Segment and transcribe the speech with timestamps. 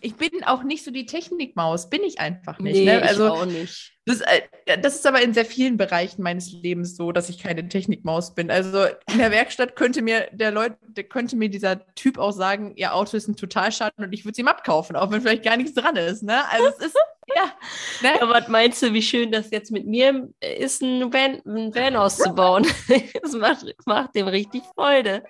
[0.00, 2.74] ich bin auch nicht so die Technikmaus, bin ich einfach nicht.
[2.74, 3.02] Nee, ne?
[3.02, 3.92] Also, ich auch nicht.
[4.04, 7.68] Das, äh, das ist aber in sehr vielen Bereichen meines Lebens so, dass ich keine
[7.68, 8.50] Technikmaus bin.
[8.50, 12.94] Also in der Werkstatt könnte mir der Leute, könnte mir dieser Typ auch sagen, ihr
[12.94, 15.74] Auto ist ein Totalschaden und ich würde es ihm abkaufen, auch wenn vielleicht gar nichts
[15.74, 16.24] dran ist.
[16.24, 16.42] Ne?
[16.50, 16.96] Also es ist,
[17.36, 17.52] ja.
[18.02, 18.18] Ne?
[18.20, 21.94] Ja, was meinst du, wie schön das jetzt mit mir ist, ein Van, ein Van
[21.96, 22.66] auszubauen?
[23.22, 25.22] das macht, macht dem richtig Freude.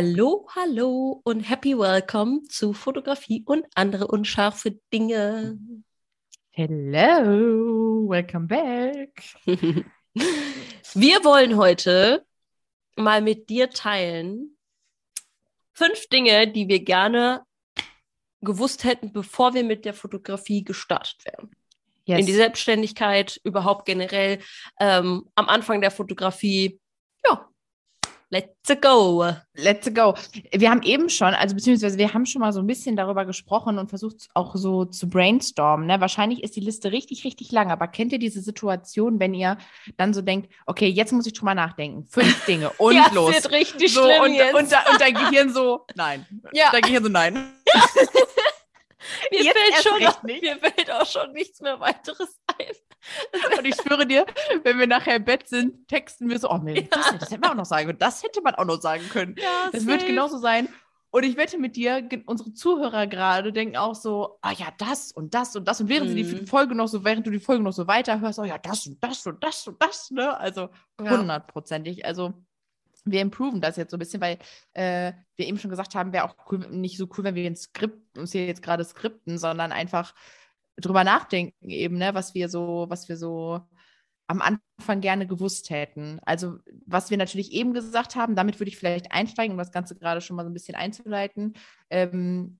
[0.00, 5.58] Hallo, hallo und happy welcome zu Fotografie und andere unscharfe Dinge.
[6.52, 9.24] Hello, welcome back.
[10.94, 12.24] Wir wollen heute
[12.94, 14.56] mal mit dir teilen
[15.72, 17.44] fünf Dinge, die wir gerne
[18.40, 21.50] gewusst hätten, bevor wir mit der Fotografie gestartet wären.
[22.04, 22.20] Yes.
[22.20, 24.38] In die Selbstständigkeit, überhaupt generell,
[24.78, 26.78] ähm, am Anfang der Fotografie.
[28.30, 29.32] Ja, let's go.
[29.54, 30.14] Let's go.
[30.52, 33.78] Wir haben eben schon, also beziehungsweise wir haben schon mal so ein bisschen darüber gesprochen
[33.78, 35.86] und versucht auch so zu brainstormen.
[35.86, 36.00] Ne?
[36.00, 39.58] Wahrscheinlich ist die Liste richtig, richtig lang, aber kennt ihr diese Situation, wenn ihr
[39.96, 42.06] dann so denkt, okay, jetzt muss ich drüber nachdenken.
[42.08, 43.34] Fünf Dinge und ja, los.
[43.36, 44.54] Es wird richtig so, schlimm und, jetzt.
[44.54, 46.26] Und, da- und dein Gehirn so, nein.
[46.52, 46.70] Ja.
[46.70, 47.34] Dein Gehirn so, nein.
[49.30, 50.42] mir, jetzt fällt schon nicht.
[50.42, 52.74] mir fällt auch schon nichts mehr weiteres ein.
[53.58, 54.26] Und ich schwöre dir,
[54.64, 57.50] wenn wir nachher im Bett sind, texten wir so, oh nee, das, das hätte man
[57.52, 57.98] auch noch sagen können.
[57.98, 59.34] Das hätte man auch noch sagen können.
[59.38, 60.12] Ja, Das wird safe.
[60.12, 60.68] genauso sein.
[61.10, 65.32] Und ich wette mit dir, unsere Zuhörer gerade denken auch so, ah ja, das und
[65.32, 65.80] das und das.
[65.80, 66.40] Und während sie Mhm.
[66.40, 69.02] die Folge noch so, während du die Folge noch so weiterhörst, oh ja, das und
[69.02, 70.36] das und das und das, ne?
[70.38, 70.68] Also
[71.02, 71.10] Ja.
[71.18, 72.04] hundertprozentig.
[72.04, 72.34] Also
[73.06, 74.38] wir improven das jetzt so ein bisschen, weil
[74.74, 77.56] äh, wir eben schon gesagt haben, wäre auch cool, nicht so cool, wenn wir ein
[77.56, 80.12] Skript, uns hier jetzt gerade skripten, sondern einfach
[80.80, 83.60] drüber nachdenken eben, ne, was wir so, was wir so
[84.28, 86.20] am Anfang gerne gewusst hätten.
[86.24, 89.96] Also, was wir natürlich eben gesagt haben, damit würde ich vielleicht einsteigen, um das Ganze
[89.96, 91.54] gerade schon mal so ein bisschen einzuleiten.
[91.90, 92.58] Ähm,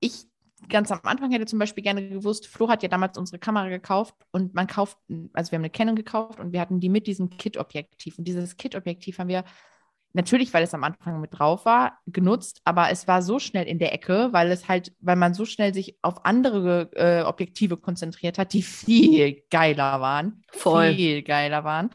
[0.00, 0.26] ich
[0.68, 4.14] ganz am Anfang hätte zum Beispiel gerne gewusst, Flo hat ja damals unsere Kamera gekauft
[4.30, 4.96] und man kauft,
[5.32, 8.18] also wir haben eine Canon gekauft und wir hatten die mit diesem Kit-Objektiv.
[8.18, 9.44] Und dieses Kit-Objektiv haben wir
[10.12, 13.78] natürlich, weil es am Anfang mit drauf war, genutzt, aber es war so schnell in
[13.78, 18.38] der Ecke, weil es halt, weil man so schnell sich auf andere äh, Objektive konzentriert
[18.38, 20.94] hat, die viel geiler waren, Voll.
[20.94, 21.90] viel geiler waren,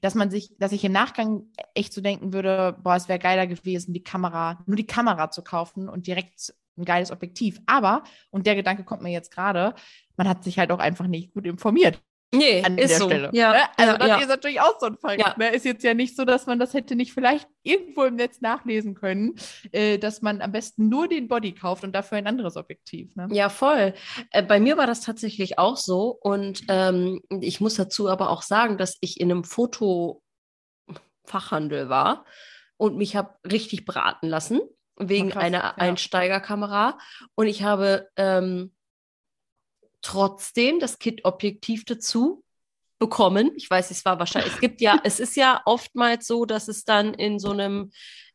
[0.00, 1.44] dass man sich, dass ich im Nachgang
[1.74, 5.42] echt so denken würde, boah, es wäre geiler gewesen, die Kamera, nur die Kamera zu
[5.42, 7.60] kaufen und direkt ein geiles Objektiv.
[7.66, 9.74] Aber, und der Gedanke kommt mir jetzt gerade,
[10.16, 12.00] man hat sich halt auch einfach nicht gut informiert
[12.36, 13.06] Nee, an ist der so.
[13.06, 13.30] Stelle.
[13.32, 13.60] Ja, ne?
[13.76, 14.16] Also ja, das ja.
[14.18, 15.18] ist natürlich auch so ein Fall.
[15.18, 15.34] Ja.
[15.38, 15.54] Ne?
[15.54, 18.94] Ist jetzt ja nicht so, dass man das hätte nicht vielleicht irgendwo im Netz nachlesen
[18.94, 19.34] können,
[19.72, 23.14] äh, dass man am besten nur den Body kauft und dafür ein anderes Objektiv.
[23.16, 23.28] Ne?
[23.32, 23.94] Ja, voll.
[24.30, 26.18] Äh, bei mir war das tatsächlich auch so.
[26.20, 32.24] Und ähm, ich muss dazu aber auch sagen, dass ich in einem Fotofachhandel war
[32.76, 34.60] und mich habe richtig beraten lassen
[34.96, 35.74] wegen krass, einer ja.
[35.76, 36.98] Einsteigerkamera.
[37.34, 38.72] Und ich habe ähm,
[40.04, 42.44] trotzdem das Kit-Objektiv dazu
[42.98, 43.50] bekommen.
[43.56, 46.84] Ich weiß, es war wahrscheinlich, es gibt ja, es ist ja oftmals so, dass es
[46.84, 47.90] dann in so einem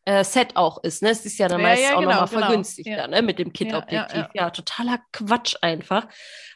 [0.06, 1.02] äh, Set auch ist.
[1.02, 1.10] Ne?
[1.10, 2.42] Es ist ja dann Ja, meist ja, auch genau, nochmal genau.
[2.48, 3.08] vergünstigt Ja.
[3.08, 3.22] ne?
[3.22, 4.16] mit dem Kit-Objektiv.
[4.18, 6.08] ja, Ja, totaler Quatsch einfach.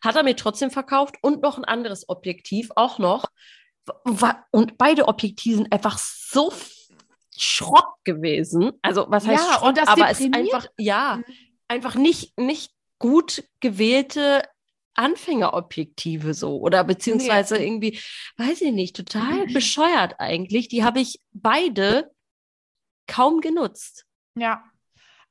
[0.03, 3.25] Hat er mir trotzdem verkauft und noch ein anderes Objektiv auch noch.
[4.51, 6.51] Und beide Objektive sind einfach so
[7.35, 8.71] Schrott gewesen.
[8.81, 9.79] Also, was heißt Schrott?
[9.87, 11.23] aber es ist einfach, ja, Mhm.
[11.67, 14.43] einfach nicht, nicht gut gewählte
[14.95, 17.99] Anfängerobjektive so oder beziehungsweise irgendwie,
[18.37, 20.67] weiß ich nicht, total bescheuert eigentlich.
[20.67, 22.11] Die habe ich beide
[23.07, 24.05] kaum genutzt.
[24.35, 24.63] Ja.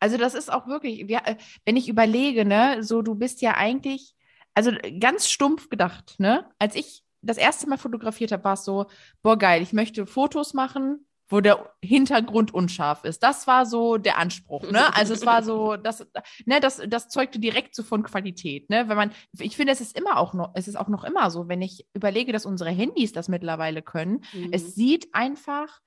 [0.01, 3.55] Also das ist auch wirklich, wir, äh, wenn ich überlege, ne, so du bist ja
[3.55, 4.15] eigentlich,
[4.55, 6.51] also ganz stumpf gedacht, ne?
[6.59, 8.87] Als ich das erste Mal fotografiert habe, war es so,
[9.23, 13.23] boah, geil, ich möchte Fotos machen, wo der Hintergrund unscharf ist.
[13.23, 14.95] Das war so der Anspruch, ne?
[14.95, 16.07] Also es war so, das,
[16.45, 18.89] ne, das, das zeugte direkt so von Qualität, ne?
[18.89, 21.49] Wenn man, ich finde, es ist immer auch noch, es ist auch noch immer so,
[21.49, 24.51] wenn ich überlege, dass unsere Handys das mittlerweile können, Mhm.
[24.53, 25.81] es sieht einfach,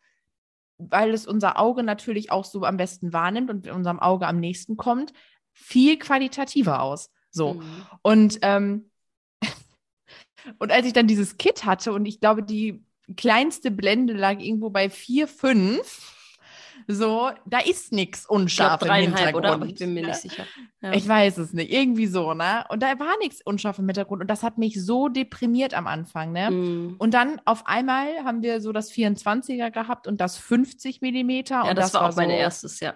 [0.77, 4.77] weil es unser Auge natürlich auch so am besten wahrnimmt und unserem Auge am nächsten
[4.77, 5.13] kommt,
[5.53, 7.11] viel qualitativer aus.
[7.29, 7.55] So.
[7.55, 7.85] Mhm.
[8.01, 8.89] Und, ähm,
[10.59, 12.84] und als ich dann dieses Kit hatte und ich glaube, die
[13.15, 16.15] kleinste Blende lag irgendwo bei 4, 5,
[16.87, 19.35] So, da ist nichts unscharf ich glaub, im Hintergrund.
[19.45, 19.53] oder?
[19.53, 20.45] Aber ich bin mir nicht sicher.
[20.81, 20.93] Ja.
[20.93, 21.71] Ich weiß es nicht.
[21.71, 22.65] Irgendwie so, ne?
[22.69, 24.21] Und da war nichts unscharf im Hintergrund.
[24.21, 26.51] Und das hat mich so deprimiert am Anfang, ne?
[26.51, 26.95] Mm.
[26.99, 31.63] Und dann auf einmal haben wir so das 24er gehabt und das 50 Millimeter.
[31.63, 32.93] Ja, und das, war auch mein so erstes, ja.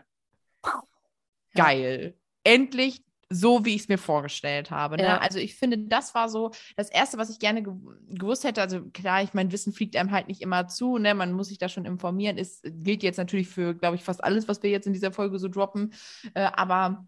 [1.56, 2.16] geil.
[2.44, 4.98] Endlich so, wie ich es mir vorgestellt habe.
[4.98, 5.04] Ne?
[5.04, 5.18] Ja.
[5.20, 7.78] Also ich finde, das war so das Erste, was ich gerne gew
[8.10, 8.62] gewusst hätte.
[8.62, 10.98] Also klar, ich mein Wissen fliegt einem halt nicht immer zu.
[10.98, 11.14] Ne?
[11.14, 12.38] Man muss sich da schon informieren.
[12.38, 15.38] Es gilt jetzt natürlich für, glaube ich, fast alles, was wir jetzt in dieser Folge
[15.38, 15.94] so droppen.
[16.34, 17.06] Äh, aber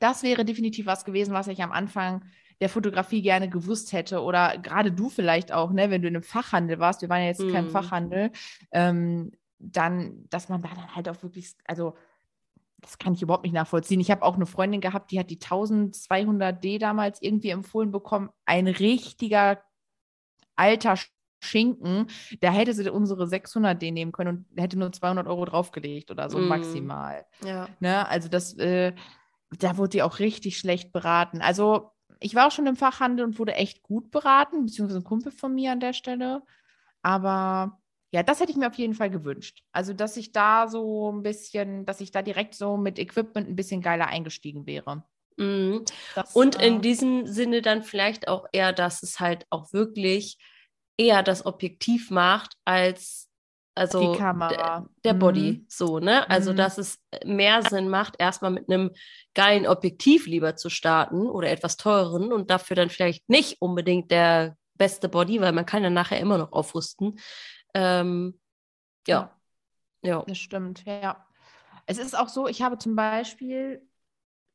[0.00, 2.24] das wäre definitiv was gewesen, was ich am Anfang
[2.60, 4.22] der Fotografie gerne gewusst hätte.
[4.22, 5.90] Oder gerade du vielleicht auch, ne?
[5.90, 7.02] wenn du in einem Fachhandel warst.
[7.02, 7.70] Wir waren ja jetzt kein Mhm.
[7.70, 8.30] Fachhandel.
[8.70, 11.94] Ähm, dann, dass man da dann halt auch wirklich, also
[12.82, 14.00] das kann ich überhaupt nicht nachvollziehen.
[14.00, 18.28] Ich habe auch eine Freundin gehabt, die hat die 1200D damals irgendwie empfohlen bekommen.
[18.44, 19.62] Ein richtiger
[20.56, 20.96] alter
[21.42, 22.06] Schinken.
[22.40, 26.38] Da hätte sie unsere 600D nehmen können und hätte nur 200 Euro draufgelegt oder so
[26.38, 26.48] Mm.
[26.48, 27.24] maximal.
[27.44, 27.68] Ja.
[27.80, 28.06] Ne?
[28.08, 28.92] Also das, äh,
[29.58, 31.40] da wurde die auch richtig schlecht beraten.
[31.40, 31.90] Also
[32.20, 35.54] ich war auch schon im Fachhandel und wurde echt gut beraten, beziehungsweise ein Kumpel von
[35.54, 36.42] mir an der Stelle.
[37.02, 37.80] Aber
[38.12, 39.62] ja, das hätte ich mir auf jeden Fall gewünscht.
[39.72, 43.56] Also, dass ich da so ein bisschen, dass ich da direkt so mit Equipment ein
[43.56, 45.04] bisschen geiler eingestiegen wäre.
[45.38, 45.84] Mhm.
[46.14, 50.36] Das, Und äh, in diesem Sinne dann vielleicht auch eher, dass es halt auch wirklich
[50.98, 53.28] eher das Objektiv macht als
[53.74, 54.14] also.
[54.14, 55.18] Der, der Mhm.
[55.18, 56.28] Body, so, ne?
[56.30, 56.56] Also, Mhm.
[56.56, 58.90] dass es mehr Sinn macht, erstmal mit einem
[59.34, 64.58] geilen Objektiv lieber zu starten oder etwas teureren und dafür dann vielleicht nicht unbedingt der
[64.74, 67.18] beste Body, weil man kann ja nachher immer noch aufrüsten.
[67.74, 68.38] Ähm,
[69.06, 69.34] ja,
[70.02, 70.24] ja.
[70.26, 71.26] Das stimmt, ja.
[71.86, 73.82] Es ist auch so, ich habe zum Beispiel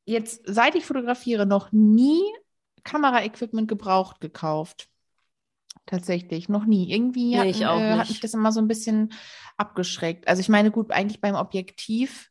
[0.04, 2.22] jetzt, seit ich fotografiere, noch nie
[2.84, 4.88] Kameraequipment gebraucht gekauft.
[5.86, 6.92] Tatsächlich, noch nie.
[6.92, 9.12] Irgendwie Nee, hat, ich auch äh, hat mich das immer so ein bisschen
[9.56, 10.28] abgeschreckt.
[10.28, 12.30] Also ich meine, gut, eigentlich beim Objektiv,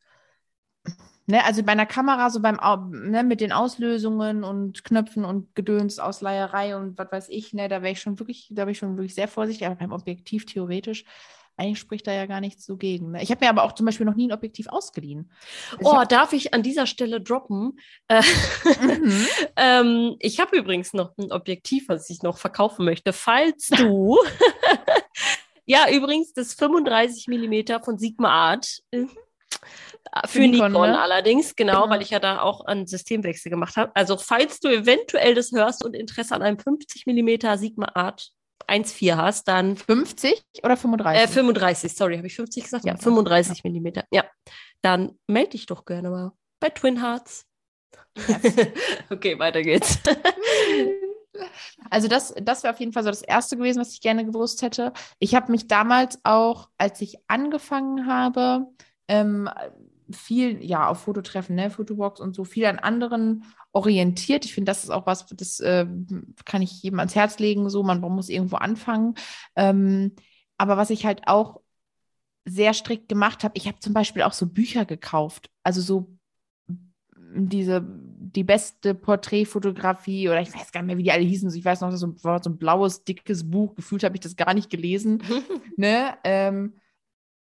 [1.28, 2.58] ne, also bei einer Kamera, so beim,
[2.90, 7.82] ne, mit den Auslösungen und Knöpfen und Gedöns, Ausleiherei und was weiß ich, ne, da
[7.82, 11.04] wäre ich schon wirklich, da wäre ich schon wirklich sehr vorsichtig, aber beim Objektiv theoretisch,
[11.60, 13.10] eigentlich spricht da ja gar nichts so gegen.
[13.10, 13.22] Ne?
[13.22, 15.28] Ich habe mir aber auch zum Beispiel noch nie ein Objektiv ausgeliehen.
[15.72, 17.78] Also ich Oh, hab- darf ich an dieser Stelle droppen?
[18.06, 19.26] Äh, Mhm.
[19.56, 23.12] ähm, ich habe übrigens noch ein Objektiv, was ich noch verkaufen möchte.
[23.12, 24.16] Falls du.
[25.66, 28.78] ja, übrigens das 35 mm von Sigma Art.
[28.92, 29.06] äh,
[30.26, 31.00] Für Nikon, Nikon, ne?
[31.00, 31.90] allerdings, genau, Genau.
[31.90, 33.92] weil ich ja da auch einen Systemwechsel gemacht habe.
[33.94, 38.30] Also, falls du eventuell das hörst und Interesse an einem 50 mm Sigma Art
[38.66, 41.22] 1.4 hast, dann 50 oder 35?
[41.22, 42.84] äh, 35, sorry, habe ich 50 gesagt?
[42.84, 44.04] Ja, 35 Millimeter.
[44.10, 44.24] Ja,
[44.82, 47.44] dann melde dich doch gerne mal bei Twin Hearts.
[49.10, 49.98] okay, weiter geht's.
[51.90, 54.62] Also das, das wäre auf jeden Fall so das Erste gewesen, was ich gerne gewusst
[54.62, 54.92] hätte.
[55.20, 58.66] Ich habe mich damals auch, als ich angefangen habe,
[59.08, 59.48] ähm,
[60.10, 64.44] viel, ja, auf Fototreffen, ne, Fotobox und so, viel an anderen orientiert.
[64.44, 65.86] Ich finde, das ist auch was, das äh,
[66.44, 69.14] kann ich jedem ans Herz legen, so, man muss irgendwo anfangen.
[69.56, 70.14] Ähm,
[70.56, 71.60] aber was ich halt auch
[72.44, 76.18] sehr strikt gemacht habe, ich habe zum Beispiel auch so Bücher gekauft, also so
[77.34, 81.54] diese, die beste Porträtfotografie oder ich weiß gar nicht mehr, wie die alle hießen.
[81.54, 83.74] Ich weiß noch, das war so ein blaues, dickes Buch.
[83.74, 85.22] Gefühlt habe ich das gar nicht gelesen,
[85.76, 86.14] ne?
[86.24, 86.74] Ähm,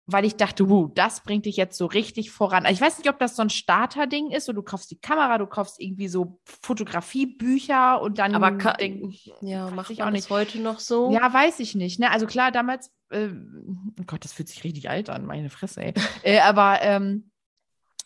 [0.06, 2.66] weil ich dachte, wow, das bringt dich jetzt so richtig voran.
[2.66, 5.38] Also ich weiß nicht, ob das so ein Starterding ist, so du kaufst die Kamera,
[5.38, 10.30] du kaufst irgendwie so Fotografiebücher und dann Aber ka- denk, ja, macht ich auch nicht.
[10.30, 11.12] heute noch so?
[11.14, 12.00] Ja, weiß ich nicht.
[12.00, 12.12] Ne?
[12.12, 15.94] Also klar, damals, äh, oh Gott, das fühlt sich richtig alt an, meine Fresse, ey.
[16.24, 17.30] äh, aber ähm,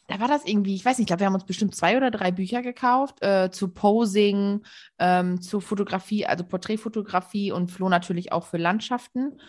[0.08, 2.12] da war das irgendwie, ich weiß nicht, ich glaube, wir haben uns bestimmt zwei oder
[2.12, 4.64] drei Bücher gekauft äh, zu Posing,
[5.00, 9.40] ähm, zu Fotografie, also Porträtfotografie und Flo natürlich auch für Landschaften.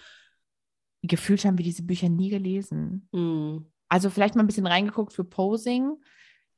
[1.02, 3.08] Gefühlt haben wir diese Bücher nie gelesen.
[3.12, 3.66] Hm.
[3.88, 5.92] Also vielleicht mal ein bisschen reingeguckt für Posing,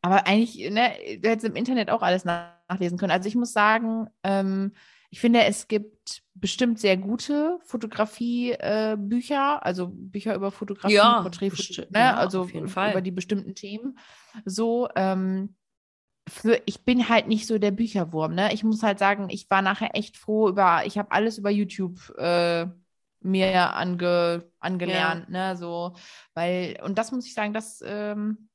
[0.02, 3.12] aber eigentlich, ne, du hättest im Internet auch alles nachlesen können.
[3.12, 4.72] Also ich muss sagen, ähm,
[5.10, 11.98] ich finde, es gibt bestimmt sehr gute Fotografie-Bücher, also Bücher über Fotografie, Ja, Porträtfotografie, ne?
[11.98, 13.98] ja, also über die bestimmten Themen.
[14.44, 15.56] So, ähm,
[16.28, 18.54] für, ich bin halt nicht so der Bücherwurm, ne?
[18.54, 21.98] Ich muss halt sagen, ich war nachher echt froh über, ich habe alles über YouTube
[22.16, 22.68] äh,
[23.20, 25.56] mir ange, angelernt, ne?
[25.56, 25.94] So,
[26.34, 28.48] weil, und das muss ich sagen, das ähm,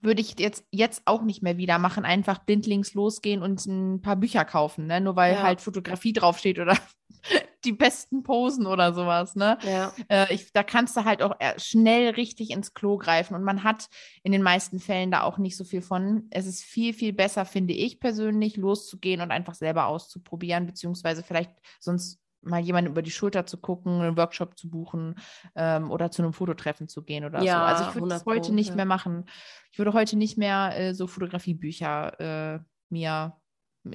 [0.00, 4.16] würde ich jetzt, jetzt auch nicht mehr wieder machen, einfach blindlings losgehen und ein paar
[4.16, 5.00] Bücher kaufen, ne?
[5.00, 5.42] Nur weil Ja.
[5.42, 6.76] halt Fotografie draufsteht oder
[7.64, 9.58] die besten Posen oder sowas, ne?
[9.64, 9.92] Ja.
[10.08, 13.64] Äh, ich, da kannst du halt auch eher schnell richtig ins Klo greifen und man
[13.64, 13.88] hat
[14.22, 16.26] in den meisten Fällen da auch nicht so viel von.
[16.30, 21.50] Es ist viel, viel besser, finde ich persönlich, loszugehen und einfach selber auszuprobieren, beziehungsweise vielleicht
[21.80, 25.16] sonst mal jemanden über die Schulter zu gucken, einen Workshop zu buchen
[25.54, 27.64] ähm, oder zu einem Fototreffen zu gehen oder Ja, so.
[27.66, 29.24] Also ich würde das 100 heute nicht mehr machen.
[29.72, 33.36] Ich würde heute nicht mehr äh, so Fotografiebücher äh, mir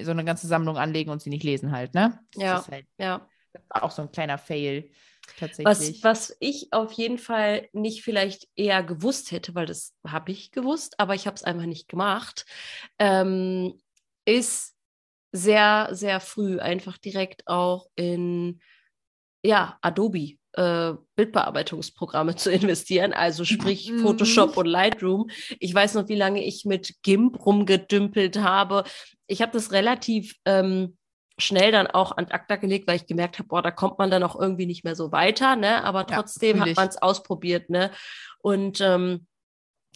[0.00, 2.18] so eine ganze Sammlung anlegen und sie nicht lesen halt, ne?
[2.34, 2.58] Das Ja.
[2.60, 3.28] ist halt Ja.
[3.70, 4.90] auch so ein kleiner Fail
[5.62, 6.02] Was, tatsächlich.
[6.02, 10.98] was ich auf jeden Fall nicht vielleicht eher gewusst hätte, weil das habe ich gewusst,
[10.98, 12.44] aber ich habe es einfach nicht gemacht,
[12.98, 13.74] ähm,
[14.24, 14.71] ist
[15.32, 18.60] sehr, sehr früh einfach direkt auch in
[19.42, 23.98] ja, Adobe äh, Bildbearbeitungsprogramme zu investieren, also sprich Mhm.
[23.98, 25.30] Photoshop und Lightroom.
[25.58, 28.84] Ich weiß noch, wie lange ich mit GIMP rumgedümpelt habe.
[29.26, 30.96] Ich habe das relativ ähm,
[31.38, 34.22] schnell dann auch an ACTA gelegt, weil ich gemerkt habe, boah, da kommt man dann
[34.22, 35.82] auch irgendwie nicht mehr so weiter, ne?
[35.82, 37.90] Aber Ja, trotzdem fühl hat man es ausprobiert, ne?
[38.38, 39.26] Und ähm,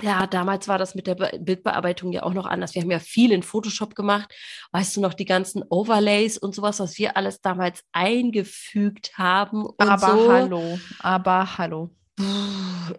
[0.02, 2.74] ja, damals war das mit der Be Bildbearbeitung ja auch noch anders.
[2.74, 4.30] Wir haben ja viel in Photoshop gemacht.
[4.72, 9.80] Weißt du noch, die ganzen Overlays und sowas, was wir alles damals eingefügt haben und
[9.88, 10.32] aber so.
[10.32, 11.90] hallo, aber hallo.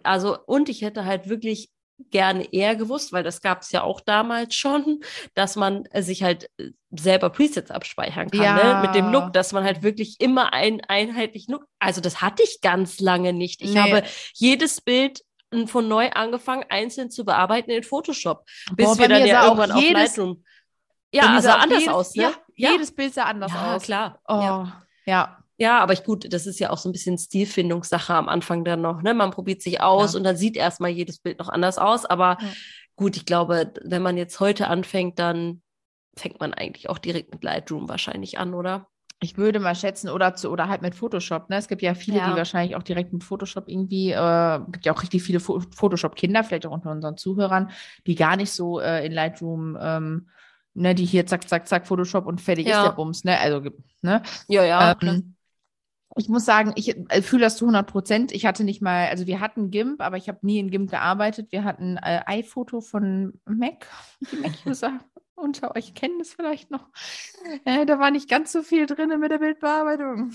[0.02, 1.70] Also, und ich hätte halt wirklich
[2.10, 5.00] gerne eher gewusst, weil das gab es ja auch damals schon,
[5.34, 8.80] dass man sich halt äh, selber Presets abspeichern kann, Ja.
[8.80, 8.86] ne?
[8.86, 11.64] Mit dem Look, dass man halt wirklich immer einen einheitlichen Look.
[11.80, 13.62] Also, das hatte ich ganz lange nicht.
[13.62, 13.80] Ich Nee.
[13.80, 14.02] habe
[14.34, 18.44] jedes Bild n- von neu angefangen, einzeln zu bearbeiten in Photoshop,
[18.76, 20.44] bis Boah, wir dann ja irgendwann auf Lightroom.
[21.12, 22.32] Ja, sah anders jedes, aus, ne?
[22.54, 23.82] Ja, jedes Bild sah anders ja, aus.
[23.82, 24.20] klar.
[24.28, 24.82] Oh, Ja.
[25.06, 25.44] ja.
[25.60, 28.80] Ja, aber ich, gut, das ist ja auch so ein bisschen Stilfindungssache am Anfang dann
[28.80, 29.12] noch, ne?
[29.12, 30.18] Man probiert sich aus Klar.
[30.20, 32.04] und dann sieht erstmal jedes Bild noch anders aus.
[32.04, 32.48] Aber Ja.
[32.94, 35.62] gut, ich glaube, wenn man jetzt heute anfängt, dann
[36.16, 38.86] fängt man eigentlich auch direkt mit Lightroom wahrscheinlich an, oder?
[39.20, 41.50] Ich würde mal schätzen, oder zu, oder halt mit Photoshop.
[41.50, 41.56] Ne?
[41.56, 42.30] Es gibt ja viele, Ja.
[42.30, 46.66] die wahrscheinlich auch direkt mit Photoshop irgendwie, äh, gibt ja auch richtig viele Photoshop-Kinder, vielleicht
[46.66, 47.70] auch unter unseren Zuhörern,
[48.06, 50.28] die gar nicht so äh, in Lightroom, ähm,
[50.74, 52.82] ne, die hier zack, zack, zack, Photoshop und fertig Ja.
[52.82, 53.38] ist der Bums, ne?
[53.40, 53.68] Also,
[54.02, 54.22] ne?
[54.46, 54.96] Ja, ja.
[55.02, 55.34] Ähm,
[56.16, 58.32] ich muss sagen, ich äh, fühle das zu 100 Prozent.
[58.32, 61.50] Ich hatte nicht mal, also wir hatten GIMP, aber ich habe nie in GIMP gearbeitet.
[61.52, 63.86] Wir hatten äh, iPhoto von Mac.
[64.32, 65.00] Die Mac-User
[65.38, 66.88] unter euch kennen das vielleicht noch.
[67.64, 70.32] Äh, da war nicht ganz so viel drin mit der Bildbearbeitung.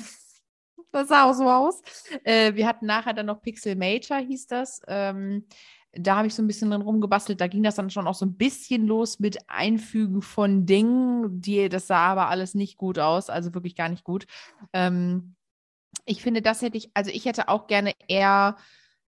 [0.91, 1.81] Das sah auch so aus.
[2.23, 4.81] Äh, wir hatten nachher dann noch Pixelmator, hieß das.
[4.87, 5.47] Ähm,
[5.91, 7.39] da habe ich so ein bisschen drin rumgebastelt.
[7.39, 11.41] Da ging das dann schon auch so ein bisschen los mit Einfügen von Dingen.
[11.41, 14.25] Die, das sah aber alles nicht gut aus, also wirklich gar nicht gut.
[14.73, 15.35] Ähm,
[16.05, 18.57] ich finde, das hätte ich, also ich hätte auch gerne eher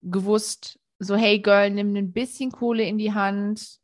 [0.01, 3.79] gewusst, so, hey Girl, nimm ein bisschen Kohle in die Hand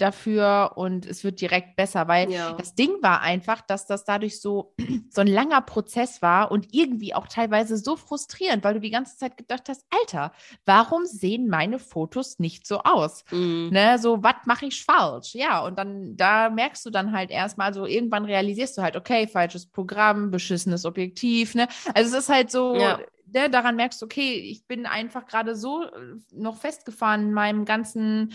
[0.00, 2.52] dafür und es wird direkt besser, weil Ja.
[2.52, 4.74] das Ding war einfach, dass das dadurch so,
[5.10, 9.16] so ein langer Prozess war und irgendwie auch teilweise so frustrierend, weil du die ganze
[9.16, 10.32] Zeit gedacht hast, Alter,
[10.64, 13.24] warum sehen meine Fotos nicht so aus?
[13.30, 13.68] Mhm.
[13.70, 15.34] Ne, so, was mache ich falsch?
[15.34, 19.26] Ja, und dann, da merkst du dann halt erstmal, so irgendwann realisierst du halt, okay,
[19.26, 21.68] falsches Programm, beschissenes Objektiv, ne?
[21.94, 22.98] Also es ist halt so, Ja.
[23.26, 25.90] ne, daran merkst du, okay, ich bin einfach gerade so äh,
[26.32, 28.32] noch festgefahren in meinem ganzen,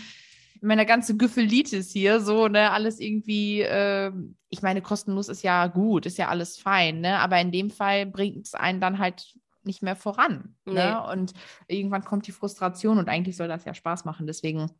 [0.64, 5.66] in meiner ganzen Güffelitis hier, so, ne, alles irgendwie, ähm, ich meine, kostenlos ist ja
[5.66, 7.18] gut, ist ja alles fein, ne?
[7.18, 10.56] Aber in dem Fall bringt es einen dann halt nicht mehr voran.
[10.64, 10.72] Nee.
[10.72, 11.06] Ne?
[11.06, 11.34] Und
[11.68, 14.26] irgendwann kommt die Frustration und eigentlich soll das ja Spaß machen.
[14.26, 14.70] Deswegen,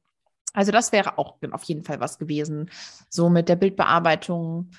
[0.54, 2.70] also das wäre auch auf jeden Fall was gewesen.
[3.10, 4.70] So mit der Bildbearbeitung.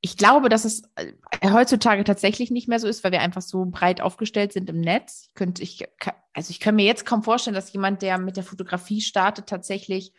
[0.00, 1.12] Ich glaube, dass es äh,
[1.52, 5.24] heutzutage tatsächlich nicht mehr so ist, weil wir einfach so breit aufgestellt sind im Netz.
[5.28, 5.86] Ich könnte, ich,
[6.32, 10.14] also ich kann mir jetzt kaum vorstellen, dass jemand, der mit der Fotografie startet, tatsächlich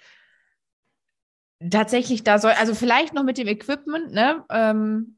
[1.70, 4.46] tatsächlich da soll, also vielleicht noch mit dem Equipment, ne?
[4.50, 5.18] Ähm,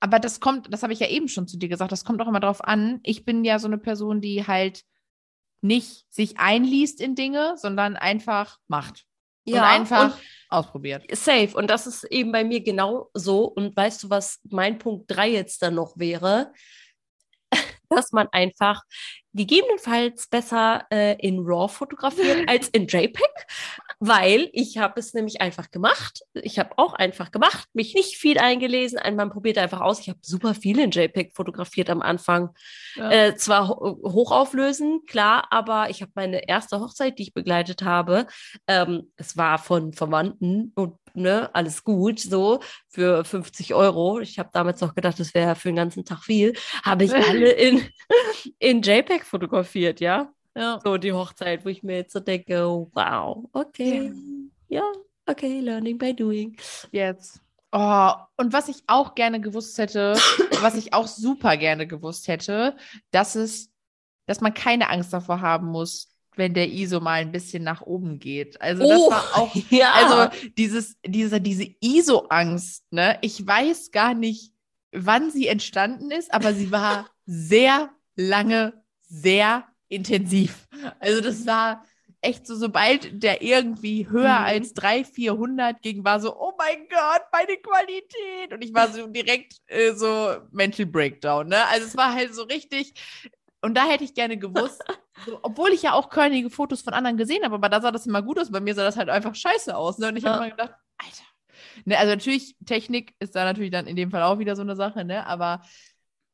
[0.00, 2.28] aber das kommt, das habe ich ja eben schon zu dir gesagt, das kommt auch
[2.28, 3.00] immer drauf an.
[3.02, 4.82] Ich bin ja so eine Person, die halt
[5.62, 9.04] nicht sich einliest in Dinge, sondern einfach macht.
[9.46, 11.04] und einfach und ausprobiert.
[11.14, 11.50] Safe.
[11.54, 13.44] Und das ist eben bei mir genau so.
[13.44, 16.52] Und weißt du, was mein Punkt 3 jetzt dann noch wäre?
[17.88, 18.82] Dass man einfach
[19.32, 23.30] gegebenenfalls besser äh, in RAW fotografiert als in JPEG,
[24.02, 26.22] weil ich habe es nämlich einfach gemacht.
[26.32, 30.00] Ich habe auch einfach gemacht, mich nicht viel eingelesen, ein- man probiert einfach aus.
[30.00, 32.48] Ich habe super viel in JPEG fotografiert am Anfang.
[32.96, 33.10] Ja.
[33.10, 38.26] Äh, zwar ho hochauflösend, klar, aber ich habe meine erste Hochzeit, die ich begleitet habe,
[38.66, 44.20] ähm, es war von Verwandten und ne, alles gut, so für 50 Euro.
[44.20, 46.54] Ich habe damals noch gedacht, das wäre für den ganzen Tag viel.
[46.84, 47.82] Habe ich alle in,
[48.58, 50.32] in JPEG fotografiert, ja.
[50.56, 50.78] Ja.
[50.84, 52.60] So die Hochzeit, wo ich mir jetzt so denke,
[52.92, 54.12] wow, okay,
[54.68, 54.84] ja,
[55.26, 56.56] okay, learning by doing.
[56.90, 57.40] Jetzt.
[57.72, 60.14] Oh, und was ich auch gerne gewusst hätte,
[60.60, 62.76] was ich auch super gerne gewusst hätte,
[63.12, 63.70] dass es,
[64.26, 68.18] dass man keine Angst davor haben muss, wenn der ISO mal ein bisschen nach oben
[68.18, 68.60] geht.
[68.60, 69.92] Also das Oh, war auch, ja.
[69.92, 73.18] also dieses, diese, diese ISO-Angst, ne?
[73.20, 74.52] Ich weiß gar nicht,
[74.92, 80.66] wann sie entstanden ist, aber sie war sehr lange, sehr intensiv.
[80.98, 81.84] Also das war
[82.22, 84.46] echt so, sobald der irgendwie höher mhm.
[84.46, 88.52] als 300, 400 ging, war so, oh mein Gott, meine Qualität.
[88.52, 91.66] Und ich war so direkt äh, so Mental Breakdown, ne?
[91.68, 92.94] Also es war halt so richtig,
[93.62, 94.82] und da hätte ich gerne gewusst,
[95.26, 98.06] so, obwohl ich ja auch körnige Fotos von anderen gesehen habe, aber da sah das
[98.06, 98.50] immer gut aus.
[98.50, 99.98] Bei mir sah das halt einfach scheiße aus.
[99.98, 100.08] Ne?
[100.08, 100.32] Und ich ja.
[100.32, 101.24] habe mir gedacht, Alter.
[101.84, 104.76] Ne, also natürlich, Technik ist da natürlich dann in dem Fall auch wieder so eine
[104.76, 105.26] Sache, ne?
[105.26, 105.62] Aber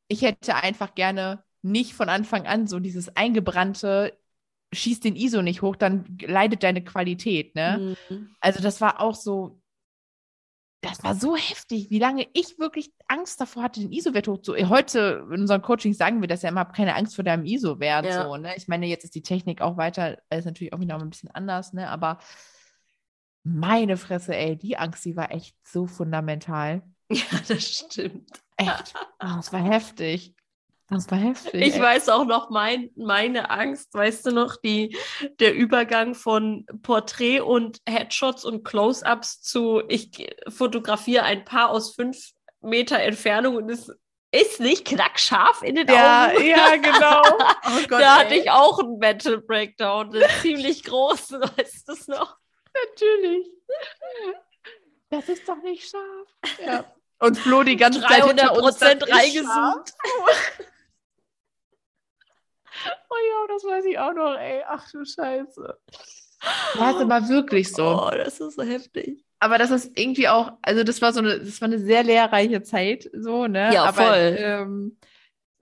[0.07, 4.17] ich hätte einfach gerne nicht von Anfang an so dieses eingebrannte,
[4.73, 7.95] schieß den ISO nicht hoch, dann leidet deine Qualität, ne?
[8.09, 8.35] Mhm.
[8.39, 9.61] Also das war auch so,
[10.81, 14.55] das war so heftig, wie lange ich wirklich Angst davor hatte, den ISO-Wert hoch zu.
[14.69, 18.05] Heute in unseren Coachings sagen wir das ja immer, hab keine Angst vor deinem ISO-Wert.
[18.05, 18.25] Ja.
[18.25, 18.55] So, ne?
[18.55, 21.73] Ich meine, jetzt ist die Technik auch weiter, ist natürlich auch wieder ein bisschen anders,
[21.73, 21.89] ne?
[21.89, 22.19] Aber
[23.43, 26.83] meine Fresse, ey, die Angst, die war echt so fundamental.
[27.09, 28.29] Ja, das stimmt.
[28.57, 28.93] Echt.
[29.21, 30.35] Oh, das war heftig.
[30.89, 31.53] Das war heftig.
[31.53, 31.81] Ich ey.
[31.81, 34.97] weiß auch noch mein, meine Angst, weißt du noch, die,
[35.39, 42.31] der Übergang von Porträt und Headshots und Close-ups zu ich fotografiere ein Paar aus fünf
[42.61, 43.91] Meter Entfernung und es
[44.31, 46.45] ist nicht knackscharf in den ja, Augen.
[46.45, 47.21] Ja, genau.
[47.69, 52.07] Oh Gott, da hatte ich auch einen Mental Breakdown, einen ziemlich großen, weißt du es
[52.07, 52.37] noch?
[52.73, 53.47] Natürlich.
[55.09, 56.57] Das ist doch nicht scharf.
[56.65, 56.85] Ja.
[57.19, 59.93] Und Flo die ganze 300 Zeit Prozent reingezoomt.
[62.85, 64.63] oh ja, das weiß ich auch noch, ey.
[64.67, 65.77] Ach du Scheiße.
[66.77, 67.83] Das ist aber wirklich so.
[67.83, 69.23] Oh, das ist so heftig.
[69.39, 72.63] Aber das ist irgendwie auch, also das war so eine, das war eine sehr lehrreiche
[72.63, 73.71] Zeit, so, ne?
[73.73, 74.35] Ja, aber, voll.
[74.39, 74.97] Ähm,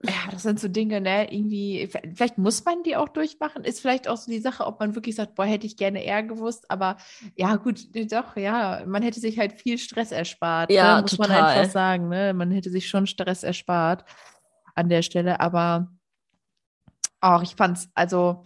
[0.02, 1.32] ja, das sind so Dinge, ne?
[1.32, 3.64] Irgendwie, vielleicht muss man die auch durchmachen.
[3.64, 6.22] Ist vielleicht auch so die Sache, ob man wirklich sagt, boah, hätte ich gerne eher
[6.22, 6.70] gewusst.
[6.70, 6.96] Aber
[7.34, 10.70] ja, gut, doch, ja, man hätte sich halt viel Stress erspart.
[10.70, 11.02] Ja, ne?
[11.02, 11.28] muss total.
[11.28, 12.34] man einfach sagen, ne?
[12.34, 14.04] Man hätte sich schon Stress erspart
[14.74, 15.40] an der Stelle.
[15.40, 15.88] Aber
[17.20, 18.44] auch, ich fand's, also,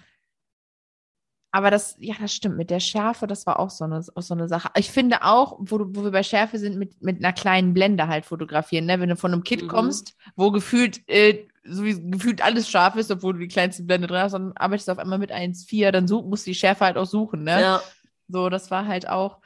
[1.53, 2.57] aber das, ja, das stimmt.
[2.57, 4.71] Mit der Schärfe, das war auch so eine, auch so eine Sache.
[4.77, 8.07] Ich finde auch, wo, du, wo wir bei Schärfe sind, mit, mit einer kleinen Blende
[8.07, 8.87] halt fotografieren.
[8.87, 9.00] Ne?
[9.00, 9.69] Wenn du von einem Kit mhm.
[9.69, 14.07] kommst, wo gefühlt, äh, so wie gefühlt alles scharf ist, obwohl du die kleinste Blende
[14.07, 16.85] drin hast, dann arbeitest du auf einmal mit 1,4, dann such, musst du die Schärfe
[16.85, 17.43] halt auch suchen.
[17.43, 17.61] Ne?
[17.61, 17.83] Ja.
[18.29, 19.39] So, das war halt auch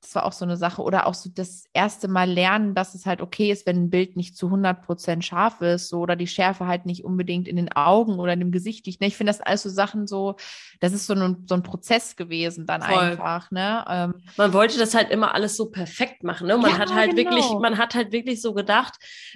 [0.00, 0.82] das war auch so eine Sache.
[0.82, 4.16] Oder auch so das erste Mal lernen, dass es halt okay ist, wenn ein Bild
[4.16, 7.70] nicht zu 100 Prozent scharf ist so, oder die Schärfe halt nicht unbedingt in den
[7.72, 9.00] Augen oder in dem Gesicht liegt.
[9.00, 9.08] Ne?
[9.08, 10.36] Ich finde das alles so Sachen so,
[10.80, 12.98] das ist so ein, so ein Prozess gewesen dann Voll.
[12.98, 13.50] einfach.
[13.50, 13.84] Ne?
[13.88, 16.46] Ähm, man wollte das halt immer alles so perfekt machen.
[16.46, 16.56] Ne?
[16.56, 17.30] Man ja, hat halt genau.
[17.30, 18.94] wirklich, man hat halt wirklich so gedacht,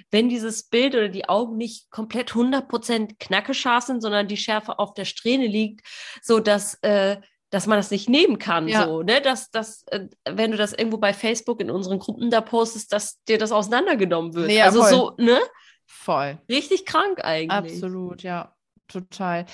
[0.09, 4.79] wenn dieses Bild oder die Augen nicht komplett 100 Prozent knackescharf sind, sondern die Schärfe
[4.79, 5.85] auf der Strähne liegt,
[6.21, 7.17] so dass äh,
[7.55, 8.85] dass man das nicht nehmen kann, ja.
[8.85, 9.21] so, ne?
[9.21, 13.23] Dass, dass, äh, wenn du das irgendwo bei Facebook in unseren Gruppen da postest, dass
[13.23, 14.51] dir das auseinandergenommen wird.
[14.51, 14.89] Ja, also voll.
[14.89, 15.39] so, ne?
[15.85, 16.37] Voll.
[16.49, 17.51] Richtig krank eigentlich.
[17.51, 18.53] Absolut, ja.
[18.89, 19.45] Total.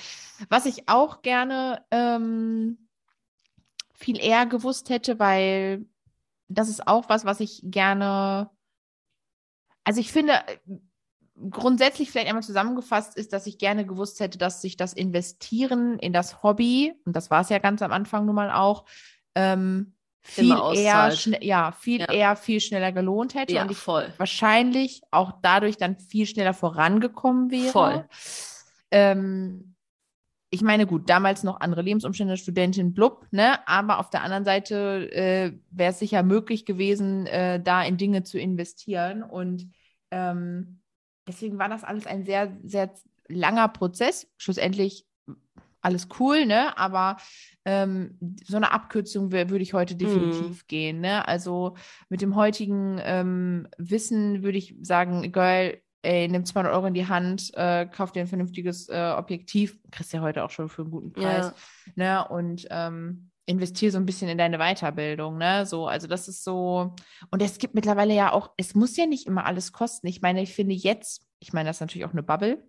[0.48, 2.88] Was ich auch gerne ähm,
[3.94, 5.86] viel eher gewusst hätte, weil
[6.48, 8.50] das ist auch was, was ich gerne.
[9.84, 10.40] Also ich finde,
[11.50, 16.12] grundsätzlich vielleicht einmal zusammengefasst ist, dass ich gerne gewusst hätte, dass sich das Investieren in
[16.12, 18.84] das Hobby, und das war es ja ganz am Anfang nun mal auch,
[19.34, 22.12] ähm, viel eher, ja, viel ja.
[22.12, 24.06] eher, viel schneller gelohnt hätte ja, und ich voll.
[24.18, 27.72] wahrscheinlich auch dadurch dann viel schneller vorangekommen wäre.
[27.72, 28.04] Voll.
[28.92, 29.74] Ähm,
[30.50, 33.66] ich meine, gut, damals noch andere Lebensumstände, Studentin blub, ne?
[33.66, 38.22] Aber auf der anderen Seite äh, wäre es sicher möglich gewesen, äh, da in Dinge
[38.22, 39.22] zu investieren.
[39.22, 39.72] Und
[40.10, 40.81] ähm,
[41.26, 42.92] deswegen war das alles ein sehr, sehr
[43.28, 44.28] langer Prozess.
[44.36, 45.06] Schlussendlich
[45.82, 46.76] alles cool, ne?
[46.78, 47.16] Aber
[47.64, 50.66] ähm, so eine Abkürzung würde ich heute definitiv mm.
[50.68, 51.26] gehen, ne?
[51.26, 51.76] Also
[52.08, 57.08] mit dem heutigen ähm, Wissen würde ich sagen, Girl, ey, nimm 200 Euro in die
[57.08, 60.90] Hand, äh, kauf dir ein vernünftiges äh, Objektiv, kriegst ja heute auch schon für einen
[60.92, 61.52] guten Preis,
[61.86, 61.92] ja.
[61.96, 62.28] ne?
[62.28, 65.66] Und ähm, investiere so ein bisschen in deine Weiterbildung, ne?
[65.66, 66.94] So, also das ist so,
[67.30, 70.06] und es gibt mittlerweile ja auch, es muss ja nicht immer alles kosten.
[70.06, 72.64] Ich meine, ich finde jetzt, ich meine, das ist natürlich auch eine Bubble.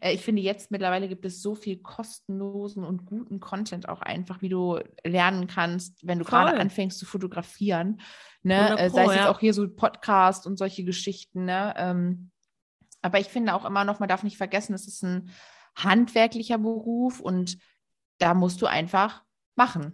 [0.00, 4.42] Äh, ich finde jetzt mittlerweile gibt es so viel kostenlosen und guten Content auch einfach,
[4.42, 8.00] wie du lernen kannst, wenn du gerade anfängst zu fotografieren.
[8.42, 8.78] Ne?
[8.78, 9.14] Äh, Sei es ja.
[9.14, 11.44] jetzt auch hier so Podcast und solche Geschichten.
[11.44, 11.74] Ne?
[11.76, 12.30] Ähm,
[13.02, 15.30] aber ich finde auch immer noch, man darf nicht vergessen, es ist ein
[15.76, 17.58] handwerklicher Beruf und
[18.18, 19.22] da musst du einfach
[19.60, 19.92] machen.